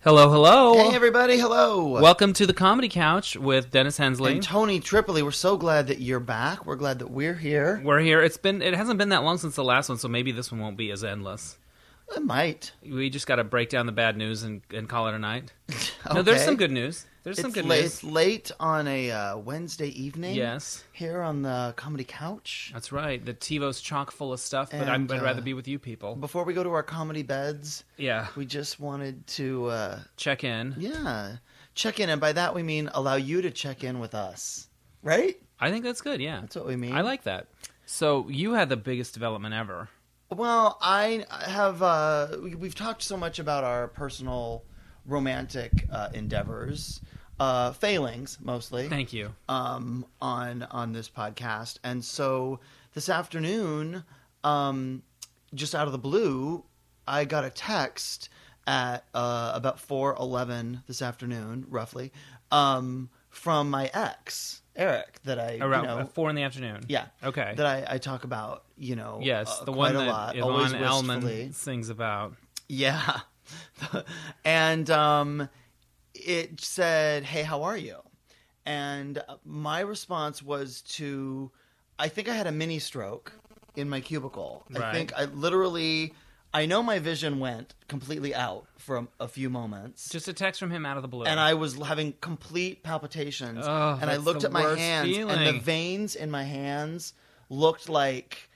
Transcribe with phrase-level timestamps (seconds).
[0.00, 0.74] Hello, hello.
[0.74, 1.38] Hey, everybody.
[1.38, 2.00] Hello.
[2.00, 4.34] Welcome to the Comedy Couch with Dennis Hensley.
[4.34, 5.22] and Tony Tripoli.
[5.22, 6.64] We're so glad that you're back.
[6.64, 7.80] We're glad that we're here.
[7.84, 8.22] We're here.
[8.22, 10.60] It's been it hasn't been that long since the last one, so maybe this one
[10.60, 11.58] won't be as endless.
[12.16, 12.72] It might.
[12.88, 15.52] We just got to break down the bad news and, and call it a night.
[16.14, 17.04] No, there's some good news.
[17.24, 17.92] There's some It's, good late, news.
[17.94, 20.34] it's late on a uh, Wednesday evening.
[20.34, 22.70] Yes, Here on the comedy couch.
[22.72, 23.22] that's right.
[23.24, 26.14] The TiVo's chock full of stuff, but And, I'd uh, rather be with you people.
[26.16, 30.74] Before we go to our comedy beds, Yeah, we just wanted to, uh, check in.
[30.78, 31.36] yeah,
[31.74, 34.68] check in, and by that we mean allow you to check in with us.
[35.02, 35.36] Right?
[35.60, 36.20] I think that's good.
[36.20, 36.92] Yeah, That's what we mean.
[36.94, 37.48] I like that.
[37.86, 39.88] So you had the biggest development ever.
[40.30, 41.82] Well, I have.
[41.82, 44.62] Uh, we, we've talked so much about our personal
[45.08, 47.00] romantic uh, endeavors,
[47.40, 48.88] uh, failings mostly.
[48.88, 49.30] Thank you.
[49.48, 52.60] um, on on this podcast, and so
[52.94, 54.04] this afternoon,
[54.44, 55.02] um,
[55.54, 56.64] just out of the blue,
[57.06, 58.28] I got a text
[58.66, 62.12] at uh, about four eleven this afternoon, roughly,
[62.52, 66.84] um, from my ex Eric that I Around you know, uh, four in the afternoon.
[66.88, 67.54] yeah Okay.
[67.56, 70.36] that I, I talk about you know yes, uh, the quite one a that lot
[70.36, 70.74] Yvonne.
[70.74, 72.34] Elliman sings about.
[72.68, 73.20] Yeah.
[74.58, 75.48] and um,
[76.14, 77.96] it said, Hey, how are you?
[78.66, 81.50] And my response was to,
[81.98, 83.32] I think I had a mini stroke
[83.76, 84.64] in my cubicle.
[84.76, 86.12] I think I literally,
[86.52, 90.10] I know my vision went completely out for a, a few moments.
[90.10, 91.24] Just a text from him out of the blue.
[91.24, 93.64] and I was having complete palpitations.
[93.66, 97.14] Oh, and I looked at my hands, and the veins in my hands
[97.48, 98.50] looked like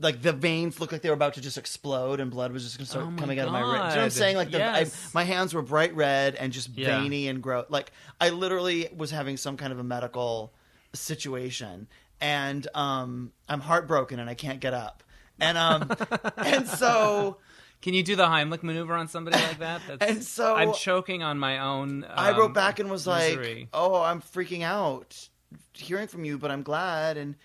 [0.00, 2.78] like the veins looked like they were about to just explode and blood was just
[2.78, 3.72] going to start Oh coming out of my wrist.
[3.72, 4.36] You know what I'm saying?
[4.36, 5.10] Like the, Yes.
[5.12, 6.98] I, my hands were bright red and just Yeah.
[7.00, 7.66] veiny and gross.
[7.68, 10.52] Like I literally was having some kind of a medical
[10.94, 11.88] situation,
[12.20, 15.02] and um, I'm heartbroken and I can't get up.
[15.40, 15.90] And um,
[16.36, 17.38] and so
[17.80, 19.82] Can you do the Heimlich maneuver on somebody like that?
[19.86, 22.04] That's, and so I'm choking on my own.
[22.04, 23.60] Um, I wrote back and was misery.
[23.60, 25.28] like, "Oh, I'm freaking out
[25.74, 27.36] hearing from you, but I'm glad." And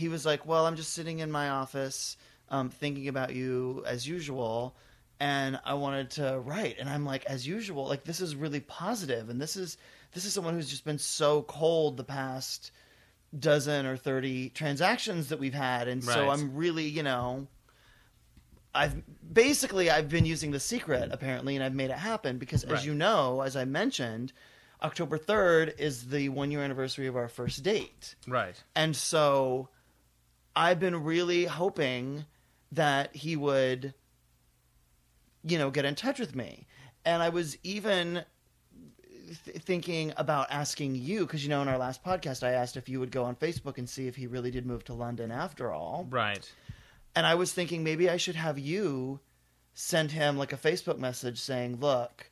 [0.00, 2.16] he was like, "Well, I'm just sitting in my office,
[2.48, 4.74] um, thinking about you as usual."
[5.20, 9.28] And I wanted to write, and I'm like, as usual, like this is really positive,
[9.28, 9.76] and this is
[10.12, 12.72] this is someone who's just been so cold the past
[13.38, 17.46] dozen or thirty transactions that we've had, and so I'm really, you know,
[18.74, 22.86] I've basically I've been using the secret apparently, and I've made it happen because, as
[22.86, 24.32] you know, as I mentioned,
[24.82, 28.56] October third is the one year anniversary of our first date, right.
[28.74, 29.68] and so
[30.54, 32.24] I've been really hoping
[32.72, 33.94] that he would,
[35.44, 36.66] you know, get in touch with me,
[37.04, 38.24] and I was even
[39.44, 42.88] th- thinking about asking you because you know in our last podcast I asked if
[42.88, 45.72] you would go on Facebook and see if he really did move to London after
[45.72, 46.06] all.
[46.10, 46.50] Right.
[47.14, 49.20] And I was thinking maybe I should have you
[49.74, 52.30] send him like a Facebook message saying, "Look,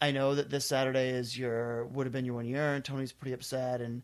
[0.00, 3.12] I know that this Saturday is your would have been your one year, and Tony's
[3.12, 4.02] pretty upset, and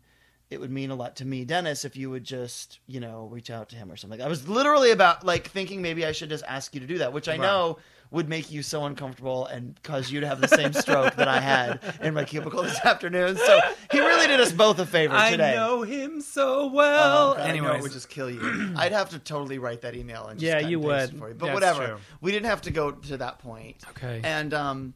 [0.53, 3.49] it would mean a lot to me, Dennis, if you would just you know reach
[3.49, 6.43] out to him or something." I was literally about like thinking maybe I should just
[6.47, 7.41] ask you to do that, which I Right.
[7.41, 7.77] know
[8.11, 11.39] would make you so uncomfortable and cause you to have the same stroke that I
[11.39, 13.35] had in my cubicle this afternoon.
[13.37, 13.59] So
[13.91, 15.53] he really did us both a favor today.
[15.53, 17.33] I know him so Oh, well.
[17.33, 18.73] God, anyway, it would just kill you.
[18.77, 21.09] I'd have to totally write that email and just Yeah, you would.
[21.15, 21.33] it for you.
[21.33, 21.97] But That's whatever, true.
[22.21, 23.77] we didn't have to go to that point.
[23.89, 24.21] Okay.
[24.23, 24.93] And um,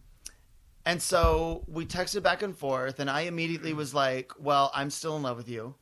[0.87, 5.15] and so we texted back and forth, and I immediately was like, "Well, I'm still
[5.17, 5.75] in love with you."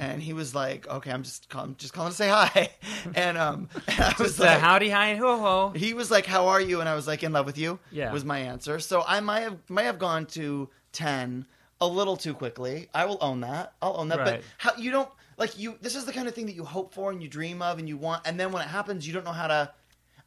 [0.00, 2.70] And he was like, "Okay, I'm just call- I'm just calling to say hi."
[3.14, 5.72] And um, and I was like, howdy, hi, ho, ho.
[5.74, 8.12] he was like, "How are you?" And I was like, "In love with you." Yeah.
[8.12, 8.78] was my answer.
[8.80, 11.46] So I might have might have gone to ten
[11.80, 12.88] a little too quickly.
[12.94, 13.72] I will own that.
[13.80, 14.18] I'll own that.
[14.24, 15.78] But how you don't like you?
[15.80, 17.88] This is the kind of thing that you hope for and you dream of and
[17.88, 19.70] you want, and then when it happens, you don't know how to.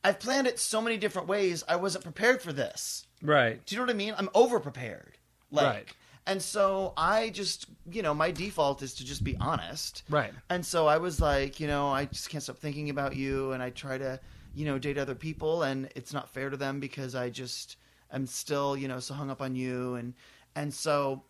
[0.03, 1.63] I've planned it so many different ways.
[1.67, 3.05] I wasn't prepared for this.
[3.21, 3.63] Right.
[3.65, 4.13] Do you know what I mean?
[4.17, 5.17] I'm over prepared.
[5.51, 5.95] Like, Right.
[6.27, 10.03] And so I just, you know, my default is to just be honest.
[10.09, 10.31] Right.
[10.49, 13.63] And so I was like, you know, I just can't stop thinking about you, and
[13.63, 14.19] I try to,
[14.53, 17.77] you know, date other people, and it's not fair to them because I just
[18.11, 20.13] am still, you know, so hung up on you, and
[20.55, 21.23] and so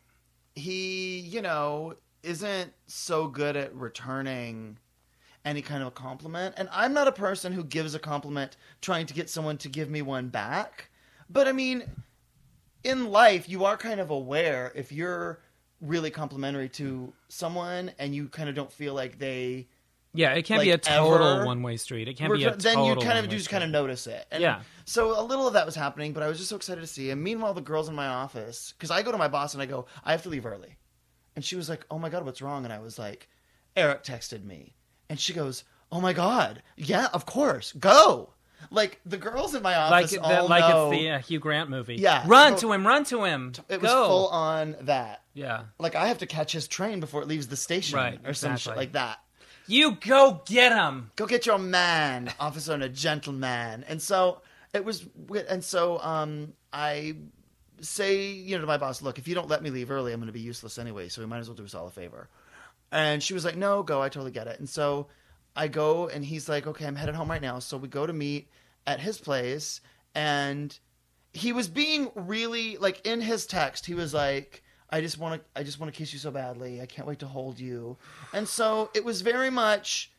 [0.56, 4.78] he, you know, isn't so good at returning
[5.46, 9.06] any kind of a compliment, and I'm not a person who gives a compliment trying
[9.06, 10.91] to get someone to give me one back,
[11.32, 11.84] but I mean,
[12.84, 15.40] in life, you are kind of aware if you're
[15.80, 19.68] really complimentary to someone and you kind of don't feel like they
[20.14, 22.08] Yeah, it can't Like, be a total one way street.
[22.08, 23.80] It can't be a then you kind of do just kind of street.
[23.82, 24.26] notice it.
[24.32, 24.62] And Yeah.
[24.86, 27.10] So a little of that was happening, but I was just so excited to see
[27.10, 27.24] him.
[27.24, 29.86] Meanwhile, the girls in my office, because I go to my boss and I go,
[30.04, 30.76] I have to leave early,
[31.36, 32.64] and she was like, Oh my god, what's wrong?
[32.66, 33.28] And I was like,
[33.76, 34.76] Eric texted me,
[35.10, 38.34] and she goes, Oh my god, yeah, of course, go.
[38.70, 41.40] Like the girls in my like office the, all like know it's the uh, Hugh
[41.40, 41.96] Grant movie.
[41.96, 42.24] Yeah.
[42.28, 42.58] run No.
[42.60, 43.54] to him, run to him.
[43.70, 44.08] it was Go.
[44.08, 45.22] full on that.
[45.34, 48.34] Yeah, Like I have to catch his train before it leaves the station, Right, or
[48.34, 49.20] some shit like that.
[49.66, 51.12] you go get him.
[51.16, 53.86] Go get your man, officer, and a gentleman.
[53.88, 54.42] And so
[54.74, 55.06] it was,
[55.50, 57.16] and so um, I
[57.80, 60.20] say, you know, to my boss, look, if you don't let me leave early, I'm
[60.20, 61.08] going to be useless anyway.
[61.08, 62.28] So we might as well do us all a favor.
[62.92, 64.02] And she was like, no, go.
[64.02, 64.60] I totally get it.
[64.60, 65.08] And so
[65.56, 67.60] I go, and he's like, okay, I'm headed home right now.
[67.60, 68.50] So we go to meet
[68.88, 69.82] at his place,
[70.16, 70.78] and
[71.34, 73.86] he was being really like in his text.
[73.86, 76.82] He was like, I just want to, I just want to kiss you so badly.
[76.82, 77.98] I can't wait to hold you.
[78.34, 80.12] And so it was very much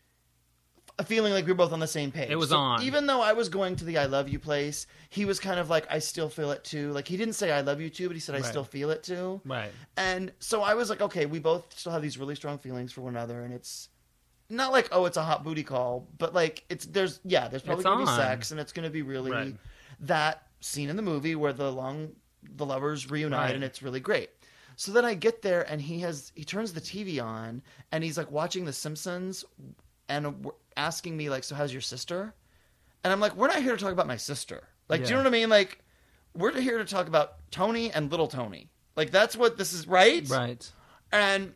[0.98, 2.30] a feeling like we were both on the same page.
[2.30, 2.82] It was So on.
[2.82, 5.70] Even though I was going to the I love you place, he was kind of
[5.70, 6.92] like, I still feel it too.
[6.92, 8.46] Like he didn't say I love you too, but he said I Right.
[8.46, 9.40] still feel it too.
[9.44, 9.70] Right.
[9.96, 13.00] And so I was like, okay, we both still have these really strong feelings for
[13.00, 13.88] one another, and it's
[14.52, 17.82] not like oh, it's a hot booty call, but like it's there's yeah, there's probably
[17.82, 18.16] It's gonna be on.
[18.16, 19.56] sex, and it's gonna be really Right.
[20.00, 22.12] that scene in the movie where the long
[22.56, 23.54] the lovers reunite, Right.
[23.54, 24.30] and it's really great.
[24.76, 28.16] So then I get there, and he has he turns the TV on, and he's
[28.18, 29.44] like watching The Simpsons,
[30.08, 32.34] and w- asking me like, so how's your sister?
[33.04, 34.68] And I'm like, we're not here to talk about my sister.
[34.88, 35.22] Like, do you Yeah.
[35.22, 35.48] know what I mean?
[35.50, 35.80] Like,
[36.34, 38.70] we're here to talk about Tony and little Tony.
[38.96, 40.26] Like, that's what this is, right?
[40.28, 40.70] Right.
[41.12, 41.54] and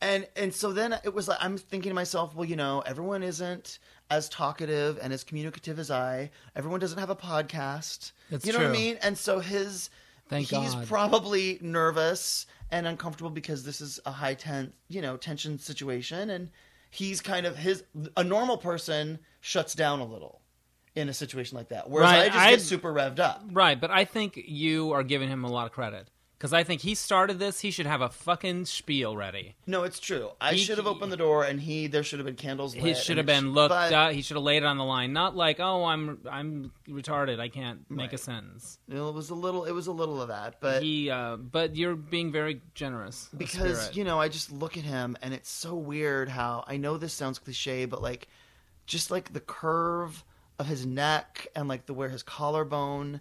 [0.00, 3.22] and and so then it was like i'm thinking to myself well you know everyone
[3.22, 3.78] isn't
[4.10, 6.28] as talkative and as communicative as i.
[6.56, 8.10] Everyone doesn't have a podcast.
[8.28, 8.98] That's you know what i mean?
[9.02, 9.88] And so his
[10.28, 10.86] Thank he's God.
[10.88, 16.30] probably nervous and uncomfortable because this is a high ten you know tension situation.
[16.30, 16.50] And
[16.90, 17.84] he's kind of his
[18.16, 20.40] a normal person shuts down a little
[20.96, 21.88] in a situation like that.
[21.88, 23.44] Whereas Right, i just I- get super revved up.
[23.52, 26.08] Right, but I think you are giving him a lot of credit
[26.40, 27.60] because I think he started this.
[27.60, 29.56] He should have a fucking spiel ready.
[29.66, 32.24] no it's true i He- should have opened the door and he there should have
[32.24, 33.68] been candles lit He should have been looked.
[33.68, 36.72] but- Uh, he should have laid it on the line, not like, "Oh, I'm I'm
[36.88, 37.38] retarded.
[37.40, 39.64] I can't make a sentence." You know, it was a little.
[39.66, 43.28] It was a little of that, but he, uh, but you're being very generous.
[43.36, 46.96] because you know, I just look at him, and it's so weird how I know
[46.96, 48.28] this sounds cliche, but like,
[48.86, 50.24] just like the curve
[50.58, 53.20] of his neck and like the where his collarbone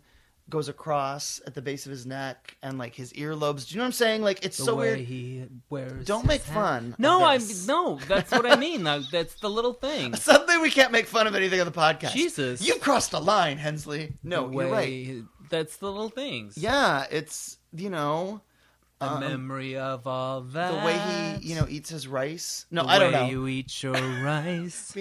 [0.50, 3.68] goes across at the base of his neck and like his earlobes.
[3.68, 4.22] Do you know what I'm saying?
[4.22, 5.00] Like, it's the so way weird.
[5.00, 6.06] he wears.
[6.06, 6.54] Don't make hat.
[6.54, 8.00] fun No, I'm no.
[8.08, 8.84] That's what I mean.
[8.84, 10.16] That's the little thing.
[10.30, 12.12] Something we can't make fun of anything on the podcast.
[12.12, 12.62] Jesus.
[12.66, 14.14] you've crossed a line, Hensley.
[14.24, 15.24] No, you're right.
[15.50, 16.58] That's the little things.
[16.58, 18.42] Yeah, it's you know.
[19.02, 20.72] A um, memory of all that.
[20.72, 22.66] the way he, you know, eats his rice.
[22.70, 23.20] No, the I don't know.
[23.20, 23.32] The way know.
[23.32, 24.92] you eat your rice.
[24.92, 24.98] the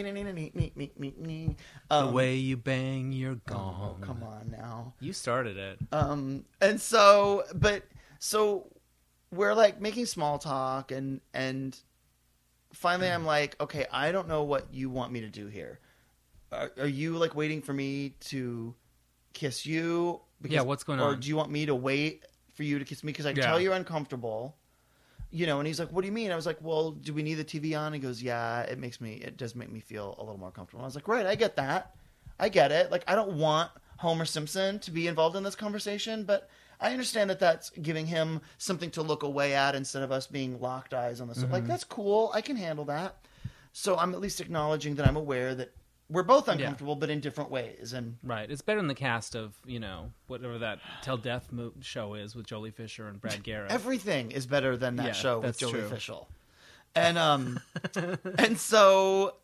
[2.06, 3.98] the way you bang your gong.
[4.00, 4.94] Oh, come on now.
[5.00, 5.78] You started it.
[5.90, 7.82] Um, and so, but
[8.20, 8.68] so
[9.32, 11.76] we're like making small talk, and and
[12.72, 15.80] finally, I'm like, okay, I don't know what you want me to do here.
[16.52, 18.76] Are, are you like waiting for me to
[19.32, 20.20] kiss you?
[20.42, 21.06] Yeah, what's going on?
[21.06, 21.20] or on?
[21.20, 22.24] do you want me to wait
[22.58, 23.12] for you to kiss me?
[23.12, 23.46] Because I can Yeah.
[23.46, 24.56] tell you're uncomfortable.
[25.30, 27.22] You know, and he's like, "What do you mean?" I was like, "Well, do we
[27.22, 30.14] need the TV on?" He goes, "Yeah, it makes me, it does make me feel
[30.18, 31.94] a little more comfortable." And I was like, "Right, I get that,
[32.38, 32.90] I get it.
[32.90, 36.48] Like, I don't want Homer Simpson to be involved in this conversation, but
[36.80, 40.60] I understand that that's giving him something to look away at instead of us being
[40.60, 41.42] locked eyes on this.
[41.42, 41.66] Like, Mm-hmm.
[41.66, 42.30] that's cool.
[42.34, 43.16] I can handle that.
[43.74, 45.70] So I'm at least acknowledging that I'm aware that
[46.10, 47.92] we're both uncomfortable, but in different ways.
[47.92, 48.50] And Right.
[48.50, 52.34] It's better than the cast of, you know, whatever that Till Death mo- show is
[52.34, 53.70] with Joely Fisher and Brad Garrett.
[53.72, 55.88] everything is better than that Yeah, show with Joely true.
[55.88, 56.18] Fisher.
[56.94, 57.60] And um
[58.38, 59.34] and so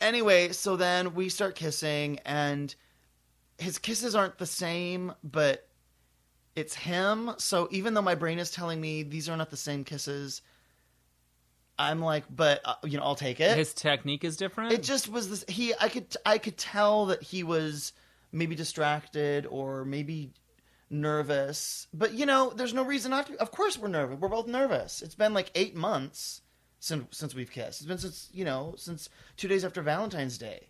[0.00, 2.74] anyway, so then we start kissing and
[3.58, 5.66] his kisses aren't the same, but
[6.54, 7.32] it's him.
[7.38, 10.42] So even though my brain is telling me these are not the same kisses,
[11.78, 13.56] I'm like, but uh, you know, I'll take it.
[13.56, 14.72] His technique is different.
[14.72, 15.44] It just was this.
[15.48, 17.92] He, I could, I could tell that he was
[18.32, 20.32] maybe distracted or maybe
[20.90, 21.86] nervous.
[21.92, 23.40] But you know, there's no reason not to.
[23.40, 24.18] Of course, we're nervous.
[24.18, 25.02] We're both nervous.
[25.02, 26.42] It's been like eight months
[26.80, 27.80] since since we've kissed.
[27.80, 30.68] It's been since you know since two days after Valentine's Day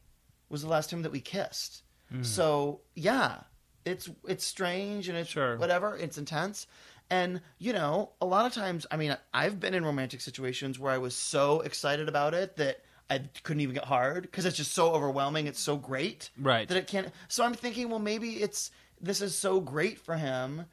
[0.48, 1.82] was the last time that we kissed.
[2.22, 3.40] So yeah,
[3.84, 5.58] it's it's strange and it's Sure.
[5.58, 5.94] whatever.
[5.96, 6.66] It's intense.
[7.10, 10.92] And you know, a lot of times, I mean, I've been in romantic situations where
[10.92, 14.72] I was so excited about it that I couldn't even get hard because it's just
[14.72, 15.46] so overwhelming.
[15.46, 16.68] It's so great, Right.
[16.68, 17.08] That it can't.
[17.28, 20.66] So I'm thinking, well, maybe it's this is so great for him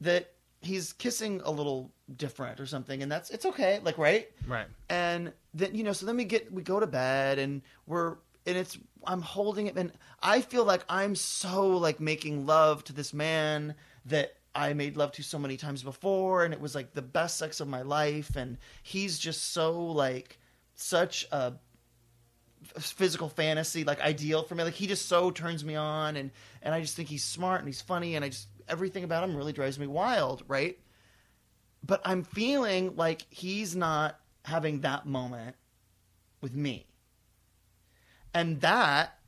[0.00, 4.66] that he's kissing a little different or something, and that's it's okay, like right right.
[4.88, 8.56] and then you know so then we get we go to bed and we're and
[8.56, 13.14] it's i'm holding it and i feel like i'm so like making love to this
[13.14, 13.74] man
[14.06, 17.38] that i made love to so many times before and it was like the best
[17.38, 20.38] sex of my life and he's just so like
[20.74, 21.54] such a
[22.78, 24.64] physical fantasy like ideal for me.
[24.64, 26.30] Like he just so turns me on, and
[26.62, 29.36] and I just think he's smart and he's funny, and I just everything about him
[29.36, 30.78] really drives me wild, right?
[31.82, 35.56] But I'm feeling like he's not having that moment
[36.40, 36.86] with me,
[38.32, 39.18] and that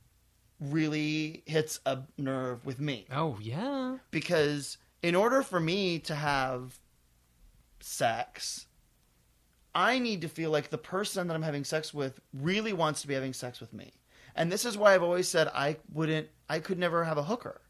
[0.59, 3.97] really hits a nerve with me Oh yeah.
[4.09, 6.79] because in order for me to have
[7.79, 8.65] sex
[9.75, 13.07] i need to feel like the person that i'm having sex with really wants to
[13.07, 13.93] be having sex with me.
[14.35, 17.61] And this is why i've always said i wouldn't i could never have a hooker.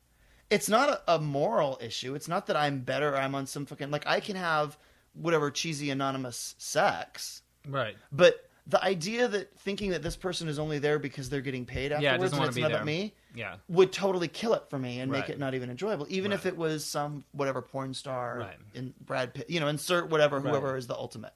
[0.50, 2.16] It's not a, a moral issue.
[2.16, 4.78] It's not that i'm better or i'm on some fucking like i can have
[5.14, 7.42] whatever cheesy anonymous sex.
[7.68, 7.98] Right.
[8.14, 11.92] but the idea that thinking that this person is only there because they're getting paid
[11.92, 12.78] Yeah, afterwards doesn't and it's be not there.
[12.78, 13.56] about me Yeah.
[13.70, 16.06] would totally kill it for me and make it not even enjoyable.
[16.10, 18.58] Even if it was some whatever porn star Right.
[18.74, 20.78] in Brad Pitt, you know, insert whatever whoever Right.
[20.80, 21.34] is the ultimate.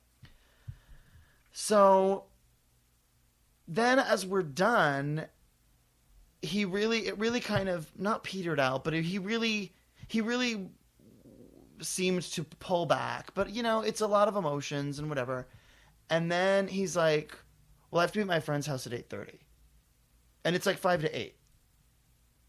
[1.54, 2.26] So
[3.68, 5.28] then, as we're done,
[6.42, 9.74] he really it really kind of not petered out, but he really
[10.08, 10.70] he really
[11.82, 13.34] seemed to pull back.
[13.34, 15.48] But you know, it's a lot of emotions and whatever.
[16.12, 17.36] And then he's like,
[17.90, 19.40] "Well, I have to be at my friend's house at eight thirty,
[20.44, 21.38] and it's like five to eight.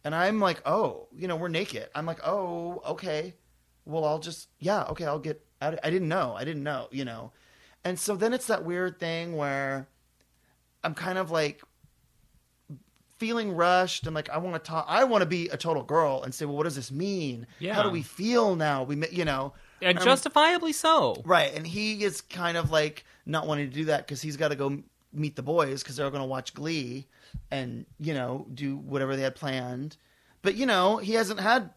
[0.04, 3.34] And I'm like, "Oh, you know, we're naked." I'm like, "Oh, okay.
[3.84, 6.34] Well, I'll just yeah, okay, I'll get out." I didn't know.
[6.36, 7.30] I didn't know, you know.
[7.84, 9.86] And so then it's that weird thing where
[10.82, 11.62] I'm kind of like
[13.18, 14.86] feeling rushed and like I want to talk.
[14.88, 17.46] I want to be a total girl and say, "Well, what does this mean?
[17.60, 17.74] Yeah.
[17.74, 18.82] How do we feel now?
[18.82, 19.52] We, you know."
[19.82, 21.22] And justifiably so.
[21.24, 24.48] Right, and he is kind of like not wanting to do that because he's got
[24.48, 27.06] to go meet the boys because they're going to watch Glee
[27.50, 29.96] and you know do whatever they had planned.
[30.42, 31.70] But you know he hasn't had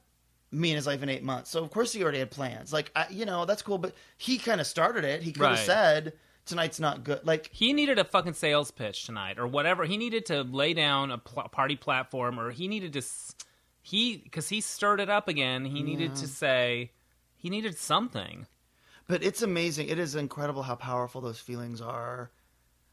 [0.52, 2.72] me in his life in eight months, so of course he already had plans.
[2.72, 5.22] Like I, you know that's cool, but he kind of started it.
[5.22, 5.66] He could have Right.
[5.66, 6.14] said
[6.46, 7.26] tonight's not good.
[7.26, 9.84] Like He needed a fucking sales pitch tonight, or whatever.
[9.86, 13.00] He needed to lay down a pl- party platform, or he needed to.
[13.00, 13.36] s-
[13.82, 15.66] He because he stirred it up again.
[15.66, 16.92] He needed to say.
[17.46, 18.48] He needed something.
[19.08, 19.90] But it's amazing.
[19.90, 22.32] It is incredible how powerful those feelings are.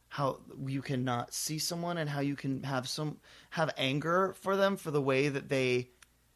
[0.08, 3.16] How you can not see someone and how you can have some
[3.48, 5.88] have anger for them for the way that they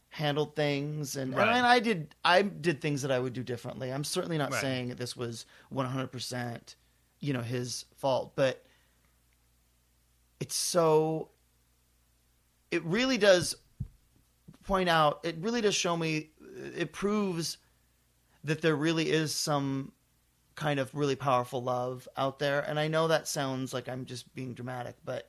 [0.08, 1.58] handled things and, Right.
[1.58, 3.92] and I did I did things that I would do differently.
[3.92, 4.62] I'm certainly not Right.
[4.62, 6.74] saying that this was 100%
[7.20, 8.64] you know his fault, but
[10.40, 11.28] it's so
[12.70, 13.56] it really does
[14.64, 16.30] point out it really does show me
[16.74, 17.58] it proves
[18.46, 19.92] that there really is some
[20.54, 22.60] kind of really powerful love out there.
[22.60, 25.28] And I know that sounds like I'm just being dramatic, but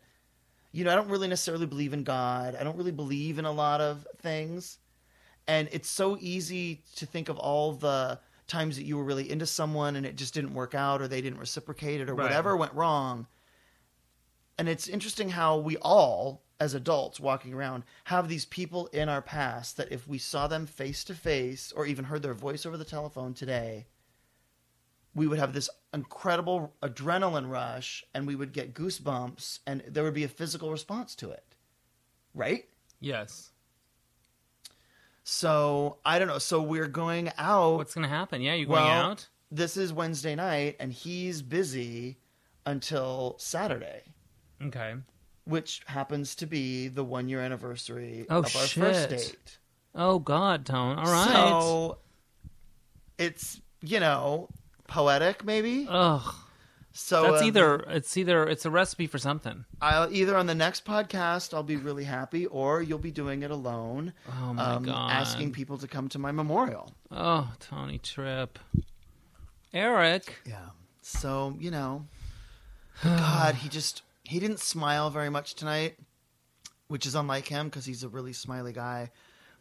[0.72, 2.56] you know, I don't really necessarily believe in God.
[2.56, 4.78] I don't really believe in a lot of things.
[5.48, 9.46] And it's so easy to think of all the times that you were really into
[9.46, 12.26] someone and it just didn't work out or they didn't reciprocate it or Right.
[12.26, 13.28] whatever went wrong.
[14.58, 19.22] And it's interesting how we all, as adults walking around, have these people in our
[19.22, 22.78] past that if we saw them face to face or even heard their voice over
[22.78, 23.86] the telephone today,
[25.14, 30.14] we would have this incredible adrenaline rush and we would get goosebumps and there would
[30.14, 31.44] be a physical response to it.
[32.34, 32.66] Right?
[33.00, 33.52] Yes.
[35.24, 36.38] So I don't know.
[36.38, 37.78] So we're going out.
[37.78, 38.42] What's gonna happen?
[38.42, 39.28] Yeah, you going Well, out?
[39.52, 42.18] This is Wednesday night, and he's busy
[42.66, 44.04] until Saturday,
[44.62, 44.96] Okay.
[45.48, 48.84] Which happens to be the one year anniversary Oh, of our shit.
[48.84, 49.58] first date.
[49.96, 50.98] Oh God, Tone.
[51.00, 51.28] All right.
[51.30, 51.98] So
[53.18, 54.50] it's you know
[54.88, 55.88] poetic maybe.
[55.90, 56.34] Ugh.
[56.94, 59.66] So That's um, either it's either it's a recipe for something.
[59.82, 63.52] I'll either on the next podcast I'll be really happy, or you'll be doing it
[63.52, 65.12] alone, Oh my um, God.
[65.12, 66.92] asking people to come to my memorial.
[67.12, 68.58] Oh, Tony Trip.
[69.74, 70.40] Eric.
[70.46, 70.56] Yeah.
[71.04, 72.06] So, you know,
[73.04, 75.98] God, he just he didn't smile very much tonight,
[76.88, 79.12] which is unlike him because he's a really smiley guy.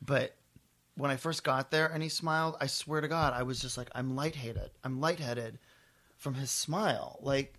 [0.04, 0.34] But
[0.96, 3.78] when I first got there and he smiled, I swear to God, I was just
[3.78, 4.70] like, I'm lightheaded.
[4.82, 5.58] I'm lightheaded
[6.16, 7.18] from his smile.
[7.22, 7.54] Like,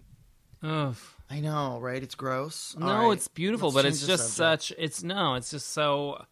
[0.61, 0.95] Ugh.
[1.29, 2.03] I know, right?
[2.03, 2.75] It's gross.
[2.77, 4.63] No, right, it's beautiful, but it's just subject.
[4.63, 4.77] such.
[4.77, 6.25] It's no, it's just so.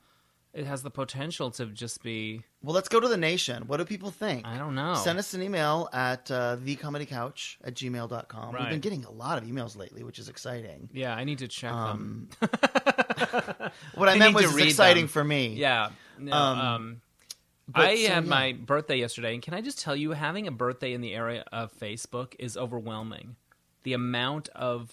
[0.54, 2.42] It has the potential to just be.
[2.66, 3.68] Well, let's go to the nation.
[3.68, 4.46] What do people think?
[4.48, 4.96] I don't know.
[4.96, 8.56] Send us an email at uh, thecomedycouch at gmail.com.
[8.60, 10.90] We've been getting a lot of emails lately, which is exciting.
[10.92, 12.50] Yeah, I need to check Um, them.
[13.96, 15.08] What I, I meant was exciting them.
[15.10, 15.50] for me.
[15.56, 15.90] Yeah.
[16.18, 17.02] No, Um, um,
[17.74, 18.30] I so, had yeah.
[18.30, 21.44] my birthday yesterday, and can I just tell you, having a birthday in the area
[21.52, 23.36] of Facebook is overwhelming.
[23.84, 24.92] The amount of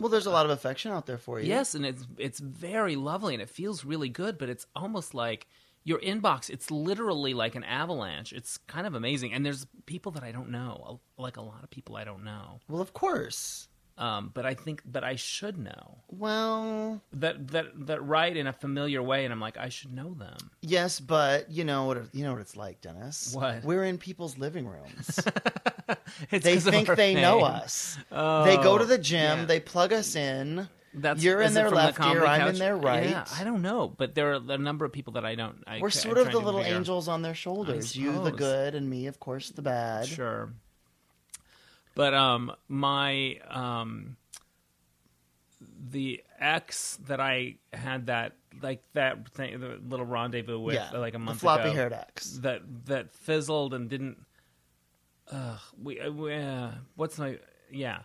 [0.00, 1.46] Well, there's a lot of affection out there for you.
[1.46, 5.46] yes, and it's it's very lovely, and it feels really good, but it's almost like
[5.84, 6.50] your inbox.
[6.50, 8.32] It's literally like an avalanche.
[8.32, 11.70] It's kind of amazing, and there's people that I don't know, like a lot of
[11.70, 12.60] people I don't know.
[12.68, 13.68] Well, of course.
[13.96, 18.52] Um, but I think, but I should know Well, that that that write in a
[18.52, 20.36] familiar way, and I'm like, I should know them.
[20.62, 22.12] yes, but you know what?
[22.12, 23.32] You know what it's like, Dennis.
[23.32, 23.62] What?
[23.62, 25.20] We're in people's living rooms.
[26.30, 27.44] It's they think they know fame.
[27.46, 27.98] us.
[28.10, 29.40] they go to the gym.
[29.40, 29.44] yeah.
[29.44, 30.68] They plug us in.
[30.96, 33.10] That's You're in their from the left ear, I'm in their right.
[33.10, 35.62] Yeah, I don't know, but there are a number of people that I don't.
[35.66, 37.96] I, We're sort of the little figure- angels on their shoulders.
[37.96, 40.06] You the good, and me, of course, the bad.
[40.06, 40.52] Sure.
[41.96, 44.16] But um my um
[45.90, 48.32] the ex that I had that
[48.62, 51.92] like that thing the little rendezvous with yeah, like a month the floppy ago haired
[51.92, 52.38] ex.
[52.38, 54.18] that that fizzled and didn't
[55.30, 57.38] uh we, uh, we uh, what's my
[57.70, 58.00] yeah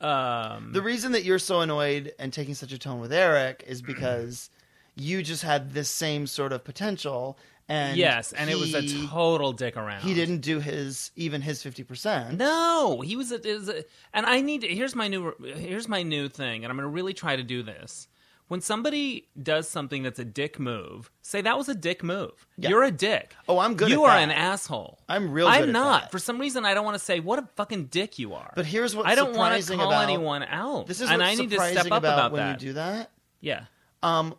[0.00, 3.82] um The reason that you're so annoyed and taking such a tone with Eric is
[3.92, 4.50] because
[4.96, 7.38] you just had this same sort of potential,
[7.68, 11.62] and yes and it was a total dick around He didn't do his even his
[11.62, 12.38] fifty percent.
[12.38, 16.02] No, he was a, is a and I need to, here's my new here's my
[16.02, 18.08] new thing and I'm going to really try to do this.
[18.48, 22.46] When somebody does something that's a dick move, say that was a dick move.
[22.56, 22.70] Yeah.
[22.70, 23.34] You're a dick.
[23.46, 24.22] Oh, I'm good You are that.
[24.22, 24.98] an asshole.
[25.08, 26.02] I'm real I'm at not.
[26.02, 26.10] that.
[26.10, 28.50] For some reason I don't want to say what a fucking dick you are.
[28.56, 30.86] But here's what I don't want to call about anyone out.
[30.86, 32.62] this is and I need to step up about, about when that.
[32.62, 33.10] you do that.
[33.40, 33.64] yeah.
[34.02, 34.34] Um,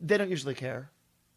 [0.00, 0.90] they don't usually care,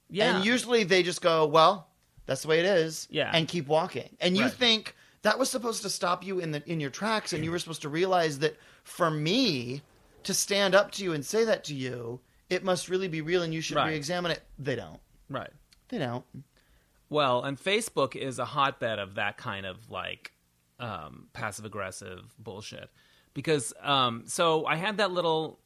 [0.10, 0.36] Yeah.
[0.36, 1.88] and usually they just go, "Well,
[2.25, 3.29] that's the way it is," Yeah.
[3.34, 4.15] and keep walking.
[4.19, 4.51] And you Right.
[4.53, 7.60] think that was supposed to stop you in the in your tracks, and you were
[7.60, 9.81] supposed to realize that for me
[10.27, 12.19] to stand up to you and say that to you,
[12.50, 13.89] it must really be real, and you should Right.
[13.89, 14.41] re-examine it.
[14.60, 15.00] They don't.
[15.29, 15.51] right.
[15.89, 16.24] They don't.
[17.10, 20.31] Well, and Facebook is a hotbed of that kind of like
[20.79, 22.89] um, passive aggressive bullshit.
[23.34, 25.60] Because um, so I had that little.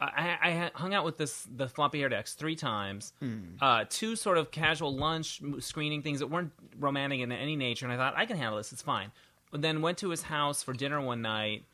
[0.00, 3.12] I, I had hung out with this the floppy haired ex three times,
[3.60, 7.86] uh, two sort of casual lunch m- screening things that weren't romantic in any nature,
[7.86, 9.10] and I thought I can handle this, it's fine.
[9.50, 11.64] But then went to his house for dinner one night,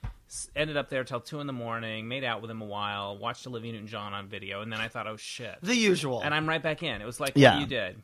[0.55, 3.47] ended up there till two in the morning, made out with him a while, watched
[3.47, 6.21] Olivia Newton John on video, and then I thought, oh shit, The usual.
[6.23, 7.01] and I'm right back in.
[7.03, 7.55] It was like Yeah.
[7.55, 8.03] what you did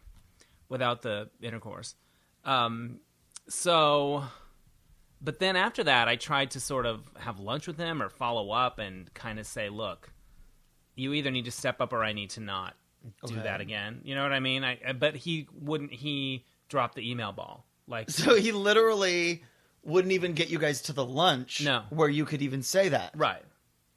[0.69, 1.95] without the intercourse.
[2.45, 3.01] Um,
[3.49, 4.25] so,
[5.21, 8.51] but then after that, I tried to sort of have lunch with him or follow
[8.51, 10.13] up and kind of say, look,
[10.95, 12.75] you either need to step up or I need to not
[13.25, 13.43] do Okay.
[13.45, 14.01] that again.
[14.05, 14.65] You know what I mean?
[14.65, 15.93] I, I- but he wouldn't.
[15.93, 17.65] He dropped the email ball.
[17.87, 19.45] Like, so he literally
[19.87, 21.85] wouldn't even get you guys to the lunch No.
[21.91, 23.13] where you could even say that.
[23.17, 23.43] Right.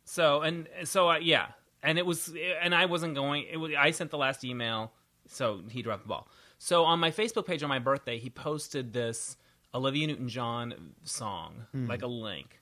[0.05, 1.47] So and so I yeah,
[1.83, 3.45] and it was and I wasn't going.
[3.51, 4.91] It was, I sent the last email,
[5.27, 6.27] so he dropped the ball.
[6.57, 9.37] So on my Facebook page on my birthday, he posted this
[9.73, 11.87] Olivia Newton-John song, hmm.
[11.87, 12.59] like a link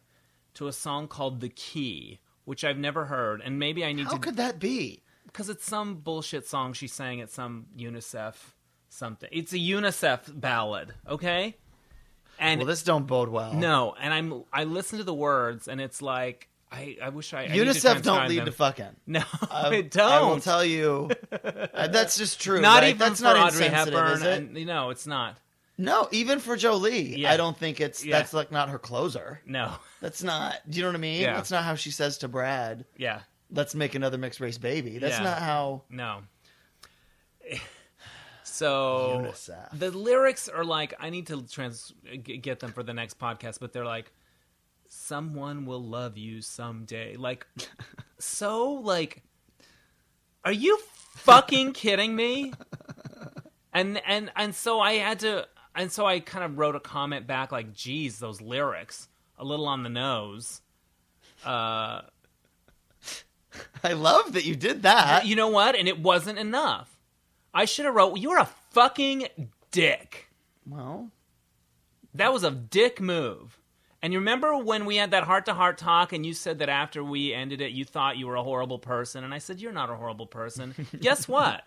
[0.56, 4.14] to a song called "The Key," which I've never heard, and maybe I need How
[4.14, 5.04] to could that be?
[5.26, 8.36] because it's some bullshit song she sang at some UNICEF
[8.90, 9.30] something.
[9.32, 11.56] It's a UNICEF ballad, okay?
[12.40, 13.54] And Well, this don't bode well.
[13.54, 17.44] no, and I'm I listen to the words, and it's like I, I wish I
[17.44, 18.46] I UNICEF don't lead them.
[18.46, 18.96] to fucking.
[19.08, 20.12] No, I, it don't.
[20.12, 21.10] I will tell you.
[21.32, 22.60] uh, that's just true.
[22.62, 22.90] not right?
[22.90, 24.14] even that's for not Audrey insensitive, Hepburn.
[24.18, 24.40] is it?
[24.58, 25.38] And, no, it's not.
[25.80, 27.32] No, even for Jolie, Yeah.
[27.32, 28.18] I don't think it's Yeah.
[28.18, 29.42] that's like not her closer.
[29.46, 29.72] No.
[30.02, 30.56] That's not.
[30.70, 31.22] Do you know what I mean?
[31.22, 31.36] Yeah.
[31.36, 33.22] That's not how she says to Brad, Yeah.
[33.52, 35.24] "Let's make another mixed race baby." That's Yeah.
[35.24, 35.84] not how.
[35.90, 36.22] No.
[38.58, 39.78] So UNICEF.
[39.78, 41.94] the lyrics are like I need to trans
[42.24, 44.12] get them for the next podcast, but they're like
[44.90, 47.18] someone will love you someday.
[47.18, 47.46] Like
[48.18, 49.22] so like
[50.44, 50.80] are you
[51.18, 52.52] fucking kidding me?
[53.74, 57.28] And and and so I had to and so I kind of wrote a comment
[57.28, 60.62] back like geez, those lyrics a little on the nose.
[61.46, 62.02] Uh
[63.84, 65.28] I love that you did that.
[65.28, 65.76] you know what?
[65.76, 66.97] And it wasn't enough.
[67.58, 69.28] I should have wrote, "You're a fucking
[69.72, 70.30] dick."
[70.66, 71.12] well,
[72.14, 73.60] That was a dick move.
[74.02, 76.70] And you remember when we had that heart to heart talk, and you said that
[76.70, 79.72] after we ended it, you thought you were a horrible person, and I said you're
[79.72, 80.76] not a horrible person.
[81.02, 81.64] guess what?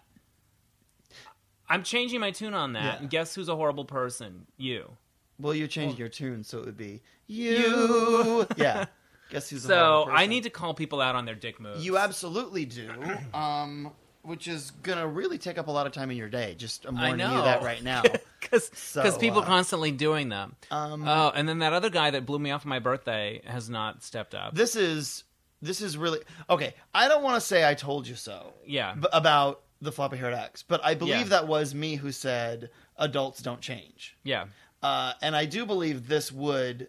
[1.69, 2.85] I'm changing my tune on that.
[2.85, 2.99] Yeah.
[3.01, 4.47] And guess who's a horrible person?
[4.57, 4.97] You.
[5.39, 8.47] well, you're changing your tune, so it would be you.
[8.57, 8.87] yeah.
[9.31, 11.85] Guess who's a So I need to call people out on their dick moves.
[11.85, 12.91] You absolutely do.
[13.35, 13.93] Um,
[14.23, 16.55] which is gonna really take up a lot of time in your day.
[16.57, 18.03] Just I'm warning you that right now.
[18.41, 20.57] because So, people uh, constantly doing them.
[20.71, 24.03] Um, oh, and then that other guy that blew me off my birthday has not
[24.03, 24.55] stepped up.
[24.55, 25.25] this is
[25.63, 26.75] this is really okay.
[26.95, 30.35] I don't want to say I told you so yeah, b- about the floppy haired
[30.35, 31.25] X, but I believe Yeah.
[31.25, 34.45] that was me who said adults don't change, yeah,
[34.83, 36.89] uh, and I do believe this would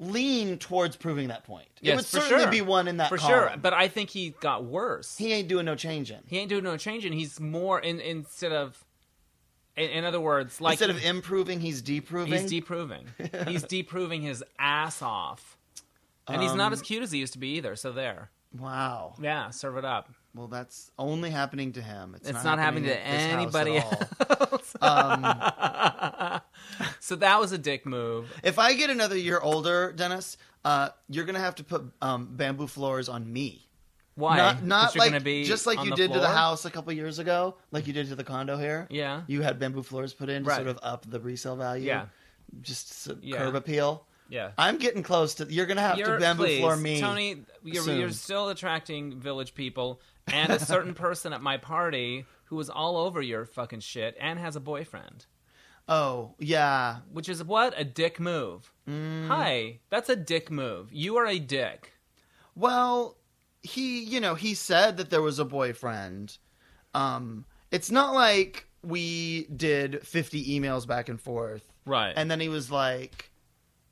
[0.00, 1.66] lean towards proving that point.
[1.80, 2.50] it Yes, would for certainly sure.
[2.52, 3.52] be one in that for sure.
[3.60, 5.16] But I think he got worse.
[5.16, 6.20] He, ain't doing no changing.
[6.26, 7.12] He ain't doing no changing.
[7.12, 8.84] He's more in instead of.
[9.76, 12.40] In, in other words, like Instead of improving, he's deproving.
[12.40, 13.06] he's deproving.
[13.46, 15.56] he's deproving his ass off.
[16.26, 17.74] And he's not Um, as cute as he used to be either.
[17.76, 18.30] So there.
[18.58, 19.14] Wow.
[19.20, 20.10] Yeah, serve it up.
[20.38, 22.14] Well, that's only happening to him.
[22.14, 24.76] It's, It's, not, happening, to at this house at anybody else.
[24.80, 25.22] Um,
[27.00, 28.30] so that was a dick move.
[28.44, 32.66] if I get another year older, Dennis, uh, you're gonna have to put um, bamboo
[32.66, 33.66] floors on me.
[34.14, 34.36] Why?
[34.36, 37.56] Not, not like be just like you did to the house a couple years ago,
[37.72, 38.86] like you did to the condo here.
[38.90, 39.22] Yeah.
[39.26, 40.56] You had bamboo floors put in to Right.
[40.56, 41.86] sort of up the resale value.
[41.86, 42.06] Yeah.
[42.60, 43.38] Just Yeah.
[43.38, 44.04] curb appeal.
[44.28, 44.50] Yeah.
[44.58, 45.46] I'm getting close to.
[45.48, 47.44] You're gonna have to You're- bamboo please, floor me, Tony.
[47.62, 52.70] You're, you're still attracting village people and a certain person at my party who was
[52.70, 55.26] all over your fucking shit and has a boyfriend.
[55.88, 56.98] Oh yeah.
[57.10, 58.70] Which is what a dick move.
[58.88, 59.28] Mm.
[59.28, 60.92] Hi, that's a dick move.
[60.92, 61.92] You are a dick.
[62.54, 63.16] Well,
[63.62, 66.36] he, you know, he said that there was a boyfriend.
[66.94, 71.62] Um, it's not like we did 50 emails back and forth.
[71.84, 72.12] Right.
[72.16, 73.27] And then he was like,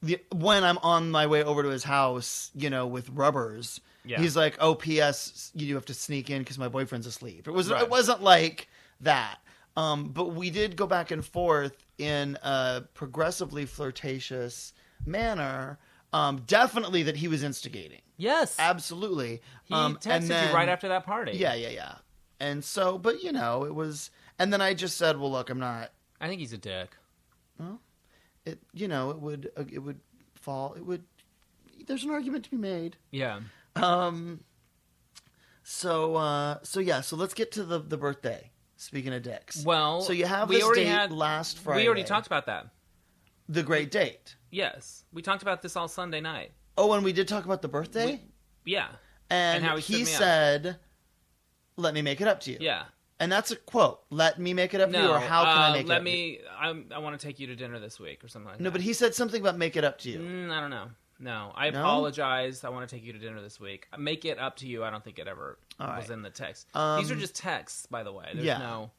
[0.07, 4.21] the, when I'm on my way over to his house, you know, with rubbers, Yeah.
[4.21, 5.51] he's like, "Oh, P.S.
[5.55, 7.83] You have to sneak in because my boyfriend's asleep." It was, Right.
[7.83, 8.69] it wasn't like
[9.01, 9.38] that.
[9.77, 14.73] Um, but we did go back and forth in a progressively flirtatious
[15.05, 15.79] manner.
[16.12, 18.01] Um, definitely that he was instigating.
[18.16, 18.57] yes.
[18.59, 19.42] Absolutely.
[19.64, 21.33] he um, texted and then, you right after that party.
[21.33, 21.95] Yeah, yeah, yeah.
[22.40, 24.11] And so, but you know, it was.
[24.38, 25.90] And then I just said, "Well, look, I'm not."
[26.21, 26.90] I think he's a dick.
[28.47, 30.01] It, you know, it would, uh, it would
[30.35, 30.73] fall.
[30.75, 31.05] It would.
[31.87, 32.97] There's an argument to be made.
[33.11, 33.41] Yeah.
[33.75, 34.41] Um.
[35.63, 37.01] So, uh, so yeah.
[37.01, 38.51] So let's get to the the birthday.
[38.77, 39.65] Speaking of dicks.
[39.65, 41.83] Well, so you have we already had last Friday.
[41.83, 42.69] We already talked about that.
[43.49, 44.37] the great date.
[44.51, 46.53] Yes, we talked about this all Sunday night.
[46.79, 48.21] Oh, and we did talk about the birthday.
[48.65, 48.89] Yeah.
[49.31, 50.79] and, and how he he said,
[51.77, 52.85] "Let me make it up to you." Yeah.
[53.19, 54.01] And that's a quote.
[54.11, 55.99] Let me make it up to you, or how can uh, I make it let
[55.99, 56.17] up to you?
[56.17, 56.41] me.
[56.59, 58.73] I'm, I want to take you to dinner this week or something like No, that.
[58.73, 60.19] but he said something about make it up to you.
[60.19, 60.89] Mm, I don't know.
[61.19, 61.81] No, I No?
[61.81, 62.63] apologize.
[62.63, 63.87] I want to take you to dinner this week.
[63.99, 64.85] Make it up to you.
[64.85, 66.11] I don't think it ever All was right.
[66.11, 66.67] in the text.
[66.75, 68.27] Um, These are just texts, by the way.
[68.35, 68.59] There's yeah.
[68.59, 68.91] no.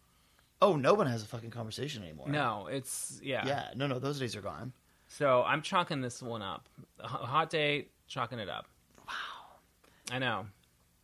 [0.64, 2.28] Oh, no one has a fucking conversation anymore.
[2.28, 3.46] No, it's yeah.
[3.46, 4.74] Yeah, no, no, those days are gone.
[5.08, 6.68] So I'm chalking this one up.
[7.00, 8.66] H- hot date, chalking it up.
[9.08, 9.14] Wow.
[10.12, 10.48] I know.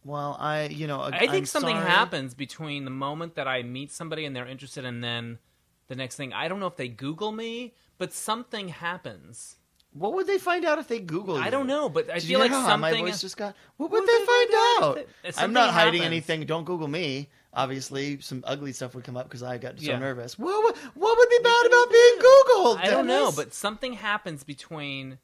[0.06, 1.90] Well, I, you know, I think I'm something sorry.
[1.90, 5.40] happens between the moment that I meet somebody and they're interested, and then
[5.88, 6.34] the next thing.
[6.34, 9.58] I don't know if they Google me, but something happens.
[9.94, 11.44] What would they find out if they Google you?
[11.44, 13.06] I don't know, but I Did feel you like hear how my something.
[13.06, 13.56] voice just got.
[13.78, 14.50] What What would would they they find
[14.84, 14.98] out?
[15.26, 16.06] I'm something not hiding happens.
[16.06, 16.46] anything.
[16.48, 17.30] Don't Google me.
[17.54, 20.00] Obviously, some ugly stuff would come up because I got so Yeah.
[20.00, 20.40] nervous.
[20.40, 22.78] What, would- what would be bad about being Googled?
[22.80, 25.20] I don't know, but something happens between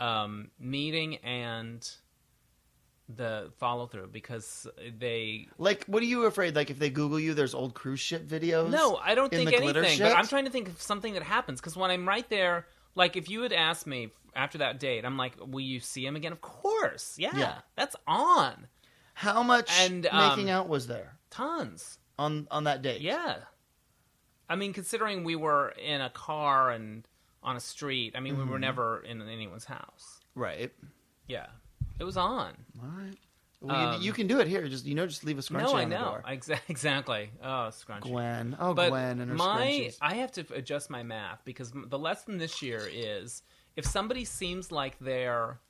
[0.00, 1.88] um, meeting and
[3.16, 4.66] the follow through because
[4.98, 5.48] they.
[5.58, 6.54] like, what are you afraid?
[6.56, 8.70] Like, if they Google you, there's old cruise ship videos.
[8.70, 9.98] No, I don't think anything.
[9.98, 13.16] But I'm trying to think of something that happens because when I'm right there, like
[13.16, 16.32] if you had asked me after that date, I'm like, "Will you see him again?"
[16.32, 17.58] Of course, yeah, Yeah.
[17.76, 18.68] that's on
[19.14, 21.98] How much And, um, making out was there tons.
[22.18, 23.00] on on that date?
[23.00, 23.36] Yeah,
[24.48, 27.06] I mean, considering we were in a car and
[27.42, 28.60] on a street, I mean, we were Mm-hmm.
[28.60, 30.20] never in anyone's house.
[30.34, 30.72] Right.
[31.26, 31.46] Yeah,
[32.00, 32.52] it was on.
[32.82, 33.14] All right.
[33.60, 34.66] Well, Um, you, you can do it here.
[34.68, 36.18] Just you know, just leave a scrunchie no, I know.
[36.68, 37.30] Exactly.
[37.42, 38.00] Oh, scrunchy.
[38.10, 38.56] Gwen.
[38.58, 39.98] Oh, But Gwen and her my, scrunchies.
[40.00, 43.42] I have to adjust my math because the lesson this year is
[43.76, 45.60] if somebody seems like they're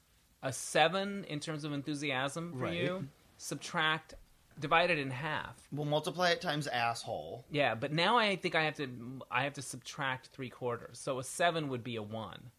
[0.43, 2.75] a seven in terms of enthusiasm for Right.
[2.75, 4.15] you, subtract,
[4.61, 5.57] divide it in half.
[5.73, 7.45] We'll multiply it times asshole.
[7.51, 8.89] Yeah, but now I think I have to
[9.31, 10.99] I have to subtract three quarters.
[11.01, 12.51] So a seven would be a one.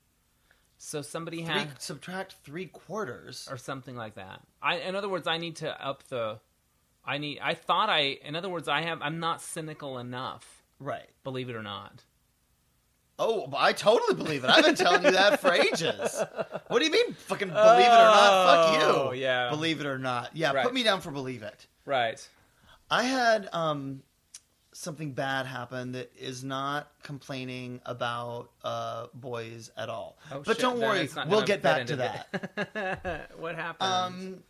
[0.83, 3.47] So somebody Three, has subtract three quarters.
[3.51, 4.41] or something like that.
[4.63, 6.39] I, in other words, I need to up the.
[7.05, 7.37] I need.
[7.39, 8.17] I thought I.
[8.25, 8.99] In other words, I have.
[9.03, 10.63] I'm not cynical enough.
[10.79, 11.07] Right.
[11.23, 12.03] Believe it or not.
[13.19, 14.49] Oh, I totally believe it.
[14.49, 16.19] I've been telling you that for ages.
[16.67, 18.45] What do you mean, fucking believe it or not?
[18.73, 19.21] Fuck Oh, you.
[19.21, 19.49] yeah.
[19.51, 20.31] Believe it or not.
[20.35, 20.63] Yeah, Right.
[20.65, 21.67] put me down for believe it.
[21.85, 22.27] Right.
[22.89, 24.01] I had um,
[24.81, 30.17] something bad happen that is not complaining about uh, boys at all.
[30.31, 33.31] Oh, but shit, don't worry, we'll get back to that.
[33.37, 34.43] what happened?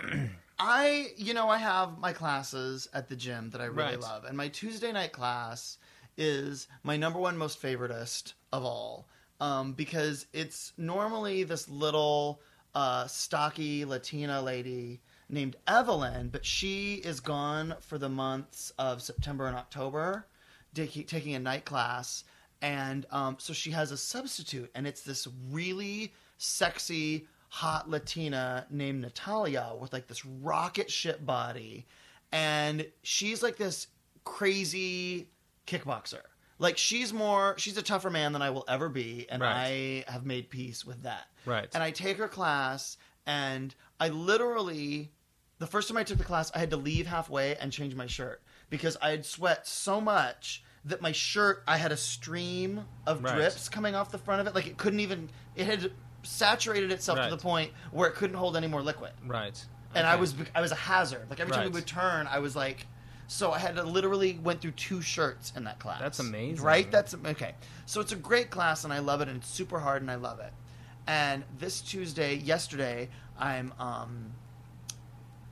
[0.00, 0.26] Um,
[0.58, 4.00] I, you know, I have my classes at the gym that I really Right.
[4.00, 5.78] love, and my Tuesday night class
[6.16, 9.08] is my number one most favoritist of all,
[9.40, 12.40] um, because it's normally this little
[12.74, 19.46] uh, stocky Latina lady named Evelyn, but she is gone for the months of September
[19.46, 20.26] and October,
[20.74, 22.24] taking a night class,
[22.62, 29.02] and um, so she has a substitute, and it's this really sexy, hot Latina named
[29.02, 31.86] Natalia with like this rocket ship body,
[32.32, 33.88] and she's like this
[34.24, 35.28] crazy
[35.66, 36.22] kickboxer.
[36.58, 40.04] Like she's more she's a tougher man than I will ever be and Right.
[40.08, 41.26] I have made peace with that.
[41.44, 41.68] Right.
[41.74, 45.12] And I take her class and I literally
[45.58, 48.06] the first time I took the class I had to leave halfway and change my
[48.06, 53.22] shirt because I had sweat so much that my shirt I had a stream of
[53.22, 53.34] Right.
[53.34, 55.90] drips coming off the front of it like it couldn't even it had
[56.22, 57.24] saturated itself Right.
[57.30, 59.64] to the point where it couldn't hold any more liquid right.
[59.94, 60.20] and I Okay.
[60.20, 61.30] was I was a hazard.
[61.30, 61.70] Like every time Right.
[61.72, 62.88] we would turn, I was like,
[63.26, 66.00] so I had to literally went through two shirts in that class.
[66.00, 66.64] That's amazing.
[66.64, 66.90] right?
[66.90, 67.54] That's okay.
[67.86, 70.16] So it's a great class, and I love it, and it's super hard, and I
[70.16, 70.52] love it.
[71.06, 74.32] And this Tuesday, yesterday, I'm um,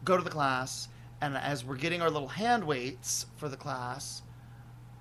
[0.04, 0.88] go to the class,
[1.20, 4.22] and as we're getting our little hand weights for the class,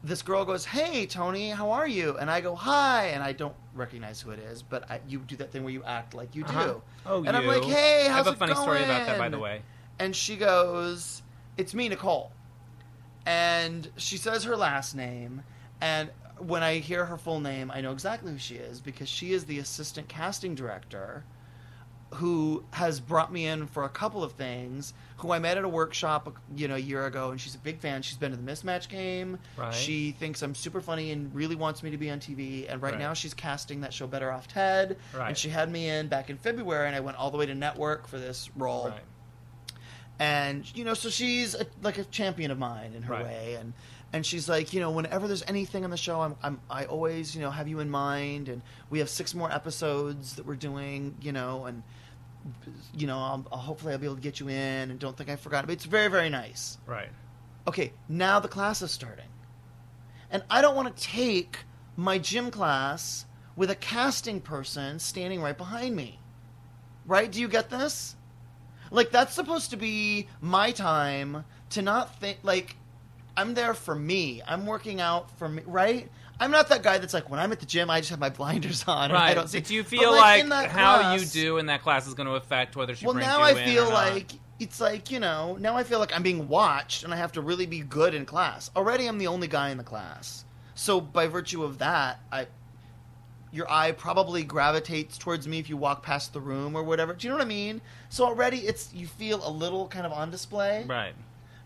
[0.04, 3.56] this girl goes, "Hey, Tony, how are you?" And I go, "Hi," and I don't
[3.74, 6.44] recognize who it is, but I, you do that thing where you act like you
[6.44, 6.50] do.
[6.50, 6.74] Uh-huh.
[7.06, 9.18] Oh, and I'm like, "Hey, how's it going?" I have a funny story about that,
[9.18, 9.62] by the way.
[10.00, 11.22] and she goes,
[11.56, 12.32] "It's me, Nicole,"
[13.26, 15.44] and she says her last name,
[15.80, 16.10] and
[16.42, 19.46] when I hear her full name, I know exactly who she is because she is
[19.46, 21.24] the assistant casting director
[22.16, 24.94] who has brought me in for a couple of things.
[25.18, 27.80] Who I met at a workshop, you know, a year ago, and she's a big
[27.80, 28.02] fan.
[28.02, 29.40] She's been to the Mismatch game.
[29.56, 29.74] Right.
[29.74, 32.70] She thinks I'm super funny and really wants me to be on TV.
[32.70, 33.00] And right, Right.
[33.00, 34.98] now, she's casting that show Better Off Ted.
[35.16, 35.30] Right.
[35.30, 37.56] And she had me in back in February, and I went all the way to
[37.56, 39.00] network for this role Right.
[40.20, 43.74] and you know so she's a, like a champion of mine in her way and
[44.14, 47.36] and she's like you know whenever there's anything on the show I'm, I'm i always
[47.36, 48.50] you know have you in mind.
[48.50, 51.84] And we have six more episodes that we're doing you know and
[52.98, 54.92] you know I'll, I'll hopefully i'll be able to get you in.
[54.92, 56.78] And don't think i forgot but it's very very nice.
[56.86, 57.10] Right.
[57.68, 59.26] okay now the class is starting.
[60.30, 61.60] And i don't want to take
[61.96, 66.20] my gym class with a casting person standing right behind me.
[67.06, 67.32] Right?
[67.32, 68.16] Do you get this?
[68.92, 72.76] Like that's supposed to be my time to not think like
[73.38, 74.42] i'm there for me.
[74.48, 76.10] I'm working out for me right?
[76.40, 78.30] I'm not that guy that's like when i'm at the gym i just have my
[78.40, 79.34] blinders on and i Right.
[79.36, 79.60] don't see.
[79.62, 82.28] Do you But, feel like, like, that how you do in that class is going
[82.28, 85.84] to affect whether she well now i feel like it's like you know now i
[85.84, 88.70] feel like i'm being watched and i have to really be good in class.
[88.76, 90.46] Already i'm the only guy in the class.
[90.76, 92.48] So by virtue of that i
[93.54, 97.14] your eye probably gravitates towards me if you walk past the room or whatever.
[97.14, 97.82] Do you know what i mean?
[98.10, 100.86] So already it's you feel a little kind of on display.
[100.88, 101.14] Right.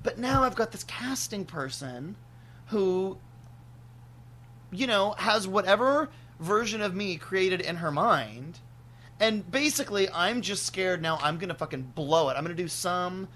[0.05, 2.15] But now I've got this casting person
[2.67, 3.17] who,
[4.71, 8.59] you know, has whatever version of me created in her mind.
[9.19, 12.33] And basically, I'm just scared now I'm going to fucking blow it.
[12.33, 13.27] I'm going to do some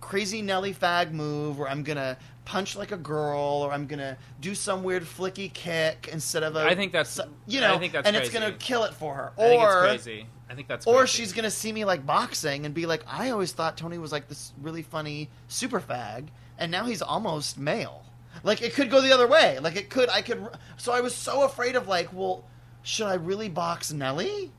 [0.00, 3.98] crazy Nelly fag move where I'm going to punch like a girl or I'm going
[3.98, 6.60] to do some weird flicky kick instead of a.
[6.60, 9.14] I think that's- You know, I think that's and it's going to kill it for
[9.14, 9.32] her.
[9.38, 10.26] I think or it's crazy.
[10.48, 13.52] I think that's or she's gonna see me like boxing and be like, I always
[13.52, 16.28] thought Tony was like this really funny super fag,
[16.58, 18.04] and now he's almost male.
[18.44, 19.58] Like it could go the other way.
[19.58, 20.46] Like it could, I could.
[20.76, 22.44] So I was so afraid of like, well,
[22.82, 24.52] should I really box Nelly,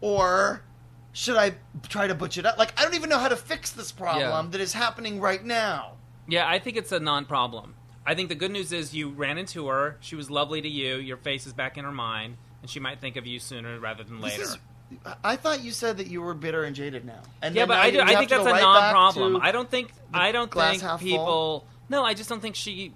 [0.00, 0.62] or
[1.12, 1.54] should I
[1.88, 2.58] try to butch it up?
[2.58, 4.50] Like I don't even know how to fix this problem Yeah.
[4.50, 5.92] that is happening right now.
[6.28, 7.74] Yeah, I think it's a non-problem.
[8.06, 9.96] I think the good news is you ran into her.
[10.00, 10.96] She was lovely to you.
[10.96, 14.04] Your face is back in her mind, and she might think of you sooner rather
[14.04, 14.42] than This later.
[14.44, 14.58] is-
[15.24, 17.20] I thought you said that you were bitter and jaded now.
[17.42, 19.38] And yeah, but I, do, I think that's a right non-problem.
[19.42, 20.98] I don't think I don't think full?
[20.98, 21.66] people.
[21.88, 22.92] No, I just don't think she.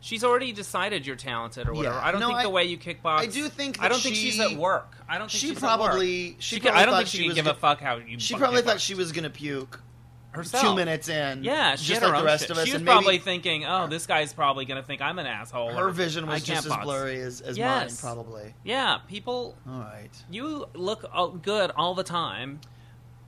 [0.00, 1.94] She's already decided you're talented or whatever.
[1.94, 2.04] Yeah.
[2.04, 3.18] I don't No, think I- the way you kickbox.
[3.20, 3.80] I do think.
[3.80, 4.96] I don't think she's at work.
[5.08, 6.36] I don't think she she's probably- work.
[6.40, 8.18] she could- I don't think she she, could give go- a fuck how you.
[8.18, 8.64] She probably kickbox.
[8.64, 9.80] thought she was gonna puke
[10.32, 10.62] herself.
[10.62, 11.44] two minutes in.
[11.44, 12.50] Yeah, she just had her like own the rest shit.
[12.50, 12.64] of us.
[12.66, 15.26] She was and maybe probably thinking, "Oh, this guy's probably going to think I'm an
[15.26, 18.02] asshole." her or, vision "I was just can't as box." blurry as, as Yes.
[18.02, 18.54] mine, probably.
[18.64, 19.56] Yeah, people.
[19.68, 22.60] All right, You look all good all the time.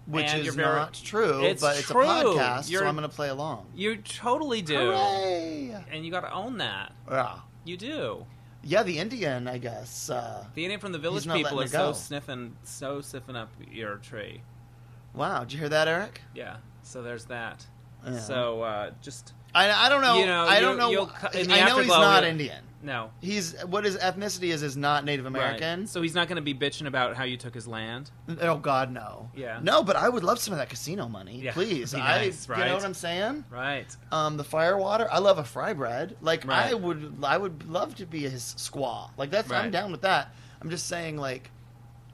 [0.06, 2.02] which And is you're very- not true, It's but it's true.
[2.02, 3.64] a podcast, You're- so I'm going to play along.
[3.74, 5.82] You totally do, Hooray!
[5.90, 6.92] and you got to own that.
[7.10, 7.36] Yeah.
[7.64, 8.26] You do.
[8.62, 10.10] yeah, the Indian, I guess.
[10.10, 11.92] Uh, The Indian from the Village He's not People letting is go.
[11.92, 14.42] so sniffing, so sniffing up your tree.
[15.14, 16.20] wow, did you hear that, Eric?
[16.34, 16.56] Yeah.
[16.84, 17.66] So there's that.
[18.06, 18.18] Yeah.
[18.18, 20.18] So uh, just I, I don't know.
[20.18, 20.90] You know, I don't you'll- know.
[20.90, 22.62] you'll wh- cu- I know he's not Indian.
[22.82, 23.10] no.
[23.22, 25.80] He's what his ethnicity is is not Native American.
[25.80, 25.88] Right.
[25.88, 28.10] So he's not going to be bitching about how you took his land.
[28.42, 29.30] Oh God, no.
[29.34, 29.58] Yeah.
[29.62, 31.94] No, but I would love some of that casino money, Yeah, please.
[31.94, 33.44] be I, nice, you know what I'm saying?
[33.50, 33.86] Right.
[34.12, 35.08] Um, the firewater.
[35.10, 36.16] I love a fry bread.
[36.20, 39.08] Like I would, I would love to be his squaw.
[39.16, 40.34] Like that's, I'm down with that.
[40.60, 41.50] I'm just saying, like,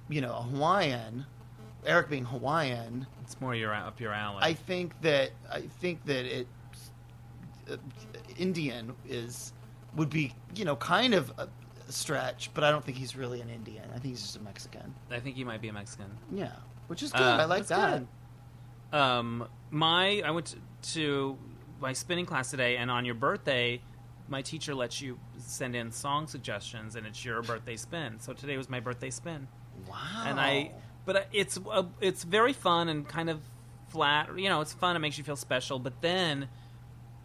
[0.08, 1.24] you know, a Hawaiian.
[1.86, 4.38] Eric being Hawaiian, It's more your up your alley.
[4.42, 6.46] I think that I think that it
[7.70, 7.76] uh,
[8.38, 9.52] Indian is
[9.96, 11.48] would be you know kind of a
[11.88, 13.84] stretch, but I don't think he's really an Indian.
[13.90, 14.94] I think he's just a Mexican.
[15.10, 16.10] I think he might be a Mexican.
[16.32, 16.52] Yeah,
[16.88, 17.20] which is good.
[17.22, 18.02] Uh, I like that.
[18.92, 18.98] good.
[18.98, 20.58] Um, my I went to,
[20.94, 21.38] to
[21.80, 23.80] my spinning class today, and on your birthday,
[24.28, 28.18] my teacher lets you send in song suggestions, and it's your birthday spin.
[28.20, 29.48] So today was my birthday spin,
[29.88, 29.96] Wow.
[30.26, 30.72] and I.
[31.04, 33.40] But it's uh, it's very fun and kind of
[33.88, 34.38] flat.
[34.38, 34.96] You know, it's fun.
[34.96, 35.78] It makes you feel special.
[35.78, 36.48] But then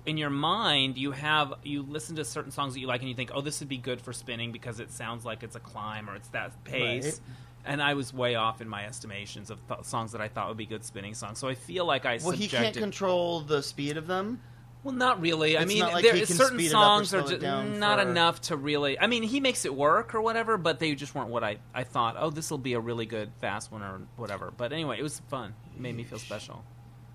[0.05, 3.15] in your mind you have you listen to certain songs that you like and you
[3.15, 6.07] think oh this would be good for spinning because it sounds like it's a climb
[6.07, 7.19] or it's that pace Right.
[7.65, 10.57] and i was way off in my estimations of th- songs that i thought would
[10.57, 13.97] be good spinning songs so i feel like i Well, he can't control the speed
[13.97, 14.41] of them.
[14.85, 16.79] Well not really i It's mean not like there he can certain speed it up
[16.79, 19.41] or songs are slow it just down not for- enough to really i mean he
[19.41, 22.49] makes it work or whatever but they just weren't what i i thought oh this
[22.49, 25.81] will be a really good fast one or whatever but anyway it was fun it
[25.81, 26.63] made me feel special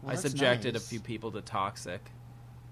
[0.02, 2.02] Well, i that's subjected a few people to toxic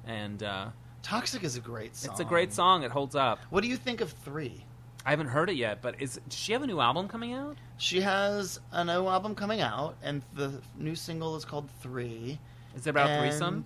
[0.04, 0.66] and uh,
[1.02, 2.11] Toxic is a great song.
[2.11, 4.64] it's a great song it holds up What do you think of three?
[5.06, 7.56] I haven't heard it yet, but is does she have a new album coming out?
[7.78, 12.38] She has a new album coming out, and the new single is called Three.
[12.76, 13.64] Is it about and threesome?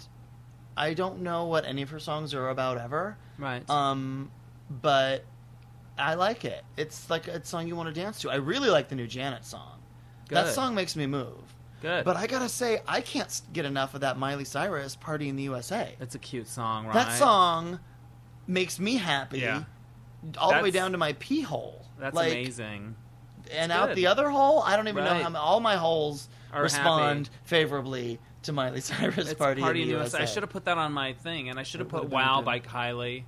[0.76, 3.68] I don't know what any of her songs are about ever, Right.
[3.68, 4.30] um,
[4.70, 5.24] but
[5.98, 6.64] I like it.
[6.76, 8.30] It's like a song you want to dance to.
[8.30, 9.80] I really like the new Janet song.
[10.28, 11.36] That song makes me move.
[11.82, 12.04] Good.
[12.04, 15.42] But I gotta say, I can't get enough of that Miley Cyrus "Party in the
[15.42, 16.94] USA." it's a cute song, right?
[16.94, 17.80] That song
[18.46, 19.64] makes me happy, Yeah.
[20.38, 21.84] all the way down to my pee hole.
[21.98, 22.96] That's like, amazing.
[23.50, 27.28] And out the other hole, I don't even know how all my holes Are respond
[27.44, 30.22] favorably to Miley Cyrus It's "Party, Party in the USA." USA.
[30.22, 32.60] I should have put that on my thing, and I should have put "Wow" by
[32.60, 33.24] Kylie.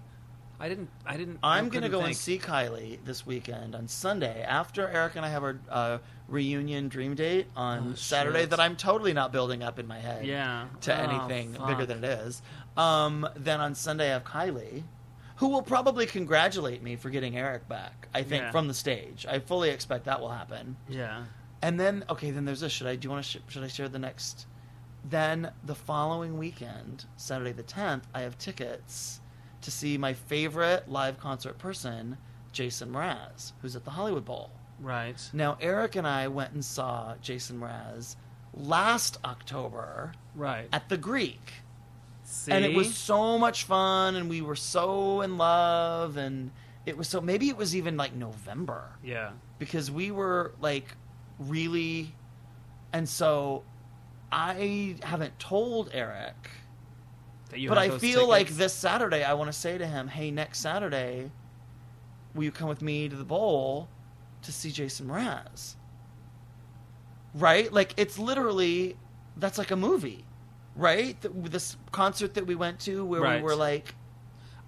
[0.60, 0.88] I didn't.
[1.04, 1.40] I didn't.
[1.42, 5.24] I I'm gonna couldn't go and see Kylie this weekend on Sunday after Eric and
[5.26, 5.98] I have our uh,
[6.28, 8.50] reunion dream date on Oh, Saturday shit.
[8.50, 10.66] that I'm totally not building up in my head Yeah.
[10.82, 11.66] to Oh, anything fuck.
[11.66, 12.40] bigger than it is.
[12.76, 14.84] Um, then on Sunday I have Kylie,
[15.36, 18.06] who will probably congratulate me for getting Eric back.
[18.14, 18.50] I think Yeah.
[18.52, 19.26] from the stage.
[19.28, 20.76] I fully expect that will happen.
[20.88, 21.24] Yeah.
[21.62, 22.70] And then okay, then there's this.
[22.72, 24.46] Should I do you want to sh- should I share the next?
[25.04, 29.20] Then the following weekend, Saturday the 10th, I have tickets
[29.60, 32.16] to see my favorite live concert person,
[32.52, 34.50] Jason Mraz, who's at the Hollywood Bowl.
[34.80, 35.16] Right.
[35.32, 38.16] Now Eric and I went and saw Jason Mraz
[38.54, 40.68] last October Right.
[40.72, 41.52] at the Greek.
[42.24, 42.52] See?
[42.52, 46.50] And it was so much fun and we were so in love and
[46.86, 49.30] it was so maybe it was even like November Yeah.
[49.58, 50.96] because we were like
[51.38, 52.14] really
[52.92, 53.64] and so
[54.32, 56.50] I haven't told Eric
[57.50, 60.30] That you but I feel like this Saturday I want to say to him, "Hey,
[60.30, 61.30] next Saturday
[62.34, 63.88] will you come with me to the bowl
[64.42, 65.76] to see Jason Mraz?"
[67.34, 67.72] Right?
[67.72, 68.96] Like it's literally
[69.36, 70.24] that's like a movie.
[70.76, 71.16] Right?
[71.22, 73.36] This concert that we went to where Right.
[73.36, 73.94] we were like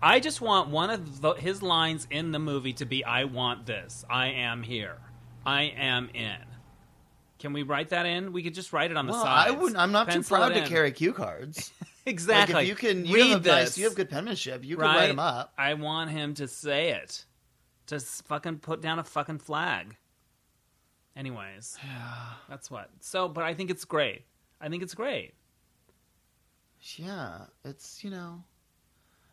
[0.03, 3.67] I just want one of the, his lines in the movie to be "I want
[3.67, 4.05] this.
[4.11, 4.99] I am here.
[5.45, 6.37] I am in."
[7.47, 8.33] Can we write that in?
[8.33, 9.47] We could just write it on the well, side.
[9.47, 10.69] I wouldn't I'm not too proud to in.
[10.69, 11.71] carry cue cards.
[12.05, 12.55] Exactly.
[12.55, 13.53] Like if you can you read have this.
[13.53, 14.65] nice you have good penmanship.
[14.65, 14.97] You can right?
[14.97, 15.53] write them up.
[15.57, 17.25] I want him to say it.
[17.87, 19.97] Just fucking put down a fucking flag.
[21.15, 21.79] Anyways,
[22.49, 22.91] that's what.
[22.99, 24.25] So, but I think it's great.
[24.61, 25.35] I think it's great.
[26.97, 28.43] Yeah, it's you know,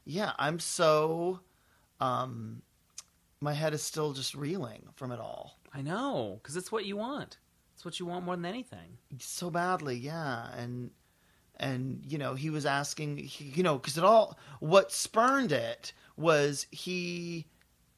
[0.06, 0.34] yeah.
[0.38, 1.40] I'm so,
[2.00, 2.62] um,
[3.42, 6.98] my head is still just reeling from it all I know, because it's what you
[6.98, 7.38] want.
[7.74, 8.98] It's what you want more than anything.
[9.20, 9.96] so badly.
[9.98, 10.92] Yeah, and
[11.58, 15.94] and you know he was asking, he, you know, because it all what spurned it
[16.18, 17.46] was he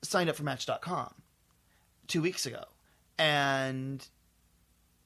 [0.01, 1.13] signed up for Match.com
[2.07, 2.63] two weeks ago,
[3.17, 4.07] and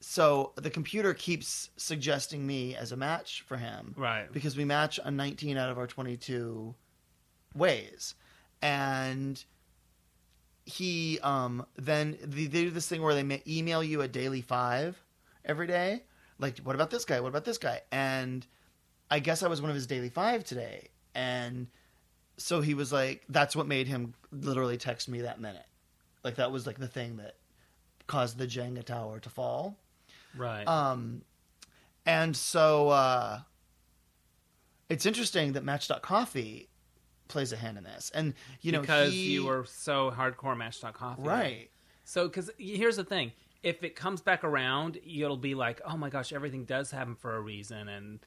[0.02, 4.32] so the computer keeps suggesting me as a match for him Right.
[4.32, 6.74] because we match on 19 out of our 22
[7.54, 8.16] ways
[8.62, 9.44] and
[10.70, 14.42] he um then they, they do this thing where they ma- email you a daily
[14.42, 15.02] five
[15.44, 16.04] every day.
[16.38, 17.20] Like what about this guy?
[17.20, 17.82] What about this guy?
[17.92, 18.46] And
[19.12, 20.90] i guess i was one of his daily five today.
[21.16, 21.68] And
[22.38, 25.66] so he was like that's what made him literally text me that minute.
[26.24, 27.36] Like that was like the thing that
[28.08, 29.78] caused the jenga tower to fall.
[30.38, 30.64] Right.
[30.66, 31.24] um,
[32.06, 33.40] and so uh,
[34.90, 36.69] it's interesting that Match.coffee
[37.30, 41.22] plays a hand in this, and you know because he- you were so hardcore Match.coffee.
[41.22, 41.70] right.
[42.04, 43.32] So, because here's the thing:
[43.64, 47.38] if it comes back around, you'll be like, "Oh my gosh, everything does happen for
[47.38, 48.20] a reason," and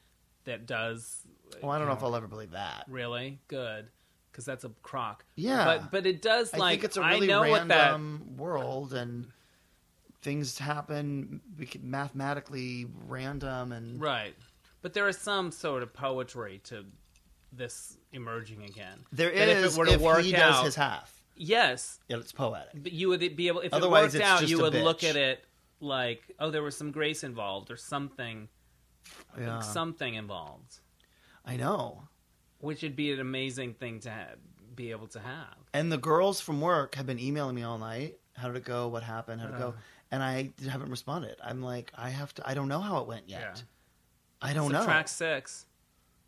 [0.45, 1.27] that does.
[1.61, 2.85] Well, I don't know if I'll ever believe that.
[2.89, 3.91] really good
[4.31, 5.25] because that's a crock.
[5.37, 5.65] Yeah.
[5.65, 8.37] but but it does I like think it's a I really know what that random
[8.39, 9.27] world, and
[10.23, 11.41] things happen
[11.83, 14.35] mathematically random, and right.
[14.81, 16.85] But there is some sort of poetry to
[17.53, 18.99] this emerging again.
[19.13, 19.39] There is.
[19.39, 21.23] That if it were to work he does his half.
[21.37, 22.83] yes, it's poetic.
[22.83, 25.17] but you would be able if Otherwise, it it's worked out, you would look at
[25.17, 25.45] it
[25.81, 28.49] like, oh, there was some grace involved or something,
[29.39, 30.79] Yeah, something involved.
[31.45, 32.05] I know.
[32.61, 34.37] which would be an amazing thing to have,
[34.77, 35.57] be able to have.
[35.75, 38.19] And the girls from work have been emailing me all night.
[38.37, 38.87] How did it go?
[38.89, 39.41] What happened?
[39.41, 39.69] How did it go?
[39.69, 39.73] Uh.
[40.13, 41.37] And I haven't responded.
[41.43, 42.49] I'm like, I have to.
[42.49, 43.41] I don't know how it went yet.
[43.41, 44.49] Yeah.
[44.51, 44.85] I don't know.
[44.85, 45.67] Track six.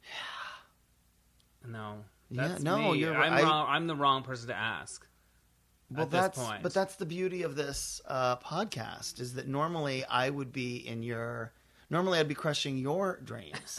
[0.03, 0.09] Yeah.
[1.67, 2.05] No.
[2.31, 2.99] Yeah, no, me.
[2.99, 3.45] you're I'm right.
[3.45, 3.67] wrong.
[3.69, 5.07] I'm the wrong person to ask.
[5.91, 10.53] well, that's but that's the beauty of this uh, podcast is that normally I would
[10.53, 11.53] be in your.
[11.91, 13.79] Normally I'd be crushing your dreams,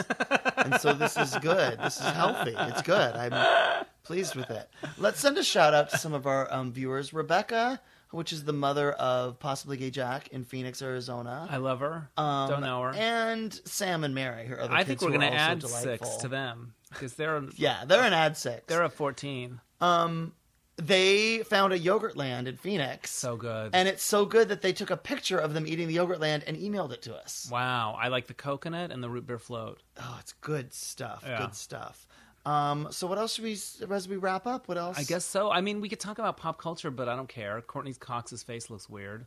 [0.57, 1.79] and so this is good.
[1.79, 2.53] This is healthy.
[2.57, 3.15] It's good.
[3.15, 4.69] I'm pleased with it.
[4.97, 7.13] Let's send a shout out to some of our um, viewers.
[7.13, 7.81] Rebecca,
[8.11, 11.47] which is the mother of possibly gay Jack in Phoenix, Arizona.
[11.49, 12.09] I love her.
[12.15, 12.93] Um, Don't know her.
[12.93, 16.07] And Sam and Mary, her other I think we're going to add delightful.
[16.07, 18.63] six to them because they're Yeah, they're an ad six.
[18.67, 19.59] they're a 14.
[19.81, 20.33] um,
[20.77, 23.69] they found a Yogurtland in Phoenix, So good.
[23.73, 26.57] and it's so good that they took a picture of them eating the Yogurtland and
[26.57, 27.47] emailed it to us.
[27.49, 29.81] wow, I like the coconut and the root beer float.
[29.97, 31.23] Oh, it's good stuff.
[31.25, 31.37] Yeah.
[31.37, 32.05] Good stuff.
[32.45, 33.53] Um, so what else should we
[33.89, 34.67] as we wrap up?
[34.67, 34.99] What else?
[34.99, 35.49] I guess so.
[35.49, 37.59] I mean, we could talk about pop culture, but I don't care.
[37.61, 39.25] Courteney Cox's face looks weird.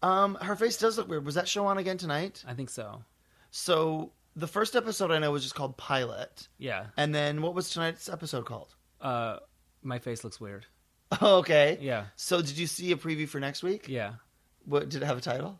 [0.00, 1.26] Um, her face does look weird.
[1.26, 2.44] Was that show on again tonight?
[2.46, 3.02] I think so.
[3.50, 6.86] So the first episode I know was just called Pilot, Yeah.
[6.96, 8.74] and then what was tonight's episode called?
[9.00, 9.38] Uh,
[9.82, 10.66] my face looks weird.
[11.22, 11.78] okay.
[11.80, 12.04] Yeah.
[12.16, 13.88] So did you see a preview for next week?
[13.88, 14.14] Yeah.
[14.64, 15.58] What did it have a title?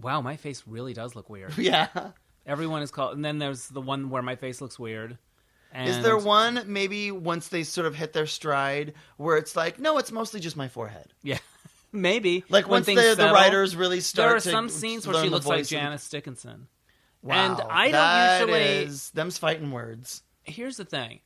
[0.00, 1.52] Wow, my face really does look weird.
[1.58, 1.88] yeah.
[2.46, 5.18] Everyone is called, and then there's the one where my face looks weird.
[5.70, 9.78] And Is there one maybe once they sort of hit their stride where it's like,
[9.78, 11.12] no, it's mostly just my forehead.
[11.22, 11.38] Yeah,
[11.92, 12.42] maybe.
[12.48, 14.28] Like When once the, the writers really start.
[14.28, 16.68] There are some scenes where she looks like Janice Dickinson.
[17.22, 20.22] Wow, and I don't usually- is- them's fighting words.
[20.44, 21.20] Here's the thing.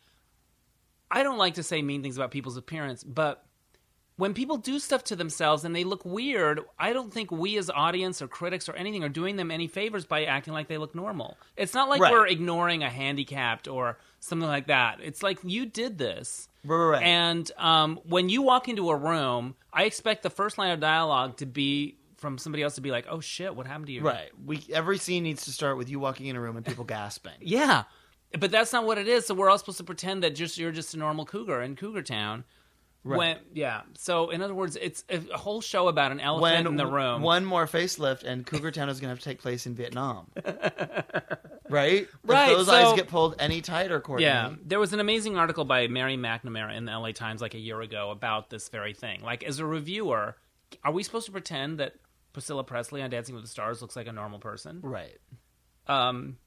[1.10, 3.44] I don't like to say mean things about people's appearance, but
[4.16, 7.68] when people do stuff to themselves and they look weird, I don't think we as
[7.70, 10.94] audience or critics or anything are doing them any favors by acting like they look
[10.94, 11.36] normal.
[11.56, 12.12] It's not like Right.
[12.12, 15.00] we're ignoring a handicapped or something like that.
[15.02, 16.48] It's like you did this.
[16.64, 17.02] Right.
[17.02, 21.38] And um, when you walk into a room, I expect the first line of dialogue
[21.38, 24.30] to be from somebody else to be like, "Oh shit, what happened to you?" Right.
[24.42, 27.32] We every scene needs to start with you walking in a room and people gasping.
[27.40, 27.82] Yeah,
[28.38, 29.26] but that's not what it is.
[29.26, 32.02] So we're all supposed to pretend that just you're just a normal cougar in Cougar
[32.02, 32.44] Town.
[33.04, 33.18] Right.
[33.18, 36.86] When yeah, so in other words, it's a whole show about an elephant in the
[36.86, 37.20] room.
[37.20, 40.30] one more facelift and Cougar Town is going to have to take place in Vietnam.
[41.68, 42.06] right?
[42.24, 44.26] Right, If those so- eyes get pulled any tighter, Courteney.
[44.26, 47.58] yeah, there was an amazing article by Mary McNamara in the LA Times like a
[47.58, 49.20] year ago about this very thing.
[49.22, 50.36] Like, as a reviewer,
[50.84, 51.94] are we supposed to pretend that
[52.32, 54.80] Priscilla Presley on Dancing with the Stars looks like a normal person?
[54.82, 55.18] Right.
[55.86, 56.38] Um,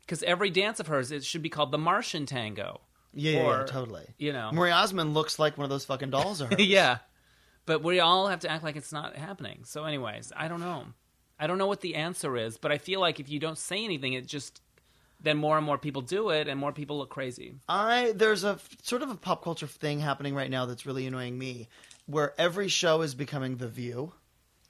[0.00, 2.80] because every dance of hers it should be called the Martian Tango.
[3.12, 4.06] Yeah, yeah, yeah, totally.
[4.18, 6.64] You know, Marie Osmond looks like one of those fucking dolls of hers.
[6.64, 6.98] yeah.
[7.64, 9.64] But we all have to act like it's not happening.
[9.64, 10.84] So, anyways, I don't know.
[11.38, 13.84] I don't know what the answer is, but I feel like if you don't say
[13.84, 14.60] anything, it just
[15.20, 17.54] then more and more people do it, and more people look crazy.
[17.68, 21.38] I there's a sort of a pop culture thing happening right now that's really annoying
[21.38, 21.68] me,
[22.04, 24.12] where every show is becoming The View.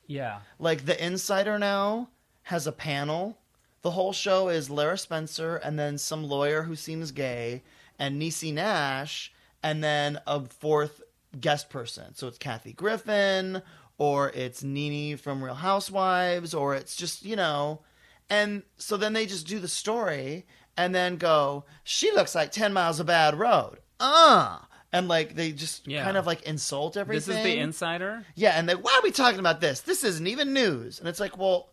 [0.07, 2.09] Yeah, Like The Insider now
[2.45, 3.39] has a panel.
[3.83, 7.63] The whole show is Lara Spencer and then some lawyer who seems gay
[7.99, 9.33] and Niecy Nash
[9.63, 11.03] and then a fourth
[11.41, 12.15] guest person.
[12.15, 13.63] So it's Kathy Griffin
[13.99, 17.81] or it's Nene from Real Housewives or it's just, you know,
[18.29, 20.47] and so then they just do the story
[20.77, 23.79] and then go, she looks like 10 miles of bad road.
[23.99, 24.59] Uh.
[24.99, 26.05] And like they just Yeah.
[26.05, 27.35] kind of like insult everything.
[27.35, 28.25] this is the insider.
[28.35, 29.81] Yeah, and they, why are we talking about this?
[29.81, 30.99] This isn't even news.
[31.01, 31.71] And it's like, well,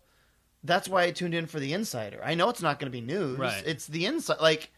[0.62, 2.20] that's why I tuned in for the insider.
[2.24, 3.38] I know it's not going to be news.
[3.38, 3.62] Right.
[3.66, 4.40] It's the inside.
[4.40, 4.70] Like,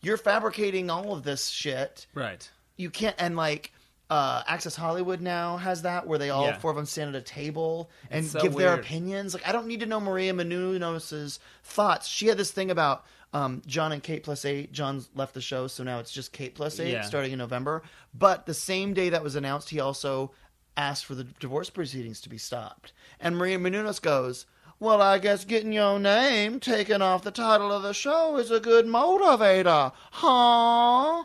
[0.00, 2.06] you're fabricating all of this shit.
[2.14, 2.48] Right.
[2.76, 3.72] You can't, and like,
[4.10, 6.58] uh, Access Hollywood now has that where they all Yeah.
[6.58, 9.34] four of them stand at a table and so give their opinions.
[9.34, 12.08] Like, I don't need to know Maria Menounos' thoughts.
[12.08, 14.72] She had this thing about um, Jon and Kate plus eight.
[14.72, 17.02] Jon's left the show, so now it's just Kate plus eight Yeah.
[17.02, 17.82] starting in November.
[18.14, 20.32] But the same day that was announced, he also
[20.76, 22.92] asked for the divorce proceedings to be stopped.
[23.20, 24.46] And Maria Menounos goes,
[24.80, 28.60] Well, I guess getting your name taken off the title of the show is a
[28.60, 31.24] good motivator, huh?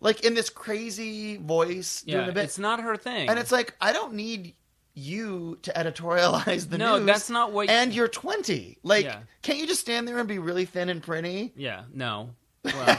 [0.00, 2.44] Like in this crazy voice doing Yeah, a bit.
[2.44, 3.28] it's not her thing.
[3.30, 4.54] And it's like, I don't need
[4.96, 7.06] you to editorialize the No, news.
[7.06, 8.78] that's not what- And you're 20.
[8.82, 9.20] Like, Yeah.
[9.42, 11.52] can't you just stand there and be really thin and pretty?
[11.56, 12.30] yeah, no.
[12.66, 12.98] Well,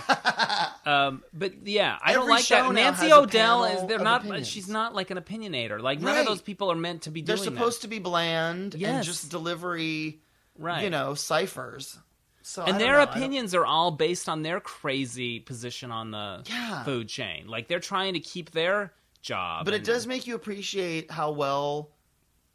[0.85, 2.71] um, but yeah, I don't like that.
[2.71, 4.21] Nancy O'Dell is they're not.
[4.21, 4.47] opinions.
[4.47, 5.81] She's not like an opinionator.
[5.81, 6.19] Like none Right.
[6.21, 7.35] of those people are meant to be doing.
[7.35, 7.81] They're supposed that.
[7.81, 10.21] to be bland and just delivery,
[10.57, 10.83] right.
[10.85, 11.97] you know, ciphers.
[12.43, 13.03] So and their know.
[13.03, 16.83] Opinions are all based on their crazy position on the Yeah.
[16.85, 17.47] food chain.
[17.47, 19.65] Like they're trying to keep their job.
[19.65, 21.91] But it does make you appreciate how well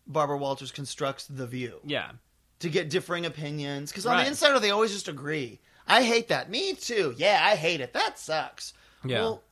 [0.07, 2.13] Barbara Walters constructs The View Yeah.
[2.61, 3.91] to get differing opinions.
[3.91, 4.23] Because on Right.
[4.25, 5.61] the insider, they always just agree.
[5.87, 6.49] I hate that.
[6.51, 7.15] Me too.
[7.17, 7.93] Yeah, I hate it.
[7.93, 8.73] That sucks.
[9.05, 9.21] Yeah.
[9.21, 9.43] Well,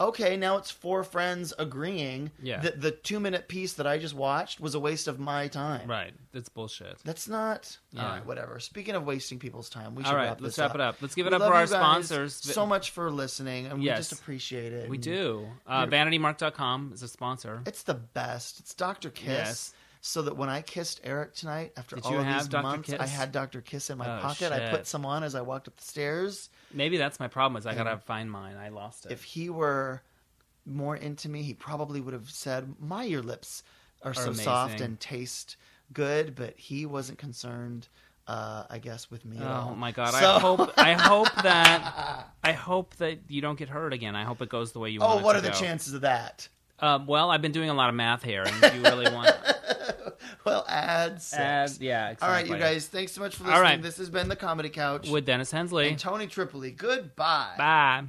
[0.00, 2.60] okay, now it's four friends agreeing Yeah.
[2.60, 5.88] that the two minute piece that I just watched was a waste of my time.
[5.88, 6.12] Right.
[6.32, 6.98] That's bullshit.
[7.04, 7.76] That's not.
[7.92, 8.02] Yeah.
[8.04, 8.60] All right, whatever.
[8.60, 10.96] Speaking of wasting people's time, we should All right, wrap let's this wrap it up.
[11.00, 12.34] Let's give it We up for love our you guys sponsors.
[12.34, 14.88] So much for listening, and we just appreciate it.
[14.88, 15.46] We And do.
[15.66, 17.62] Uh, VanityMark.com is a sponsor.
[17.66, 18.60] It's the best.
[18.60, 19.10] It's Dr.
[19.10, 19.26] Kiss.
[19.26, 19.74] Yes.
[20.00, 22.62] So that when I kissed Eric tonight, after Did all of these Dr.
[22.62, 23.60] months, I had Dr.
[23.60, 24.52] Kiss in my Oh, pocket.
[24.52, 26.50] I put some on as I walked up the stairs.
[26.72, 27.58] Maybe that's my problem.
[27.58, 28.56] Is I gotta find mine.
[28.56, 29.12] I lost it.
[29.12, 30.02] If he were
[30.64, 33.64] more into me, he probably would have said, "My ear lips
[34.02, 35.56] are, so soft and taste
[35.92, 37.88] good," but he wasn't concerned.
[38.28, 39.38] Uh, I guess with me.
[39.38, 39.74] at Oh all.
[39.74, 40.12] my god!
[40.12, 44.14] So- I hope I hope that I hope that you don't get hurt again.
[44.14, 45.12] I hope it goes the way you want.
[45.14, 45.54] Oh, it what are the go.
[45.54, 46.46] chances of that?
[46.78, 49.34] Uh, well, I've been doing a lot of math here, and if you really want.
[50.44, 51.38] Well, add six.
[51.40, 52.14] Add- yeah.
[52.22, 52.86] All right, you guys.
[52.88, 53.62] Thanks so much for listening.
[53.62, 53.82] right.
[53.82, 55.88] This has been the Comedy Couch With Dennis Hensley.
[55.88, 56.70] and Tony Tripoli.
[56.70, 57.54] Goodbye.
[57.58, 58.04] Bye.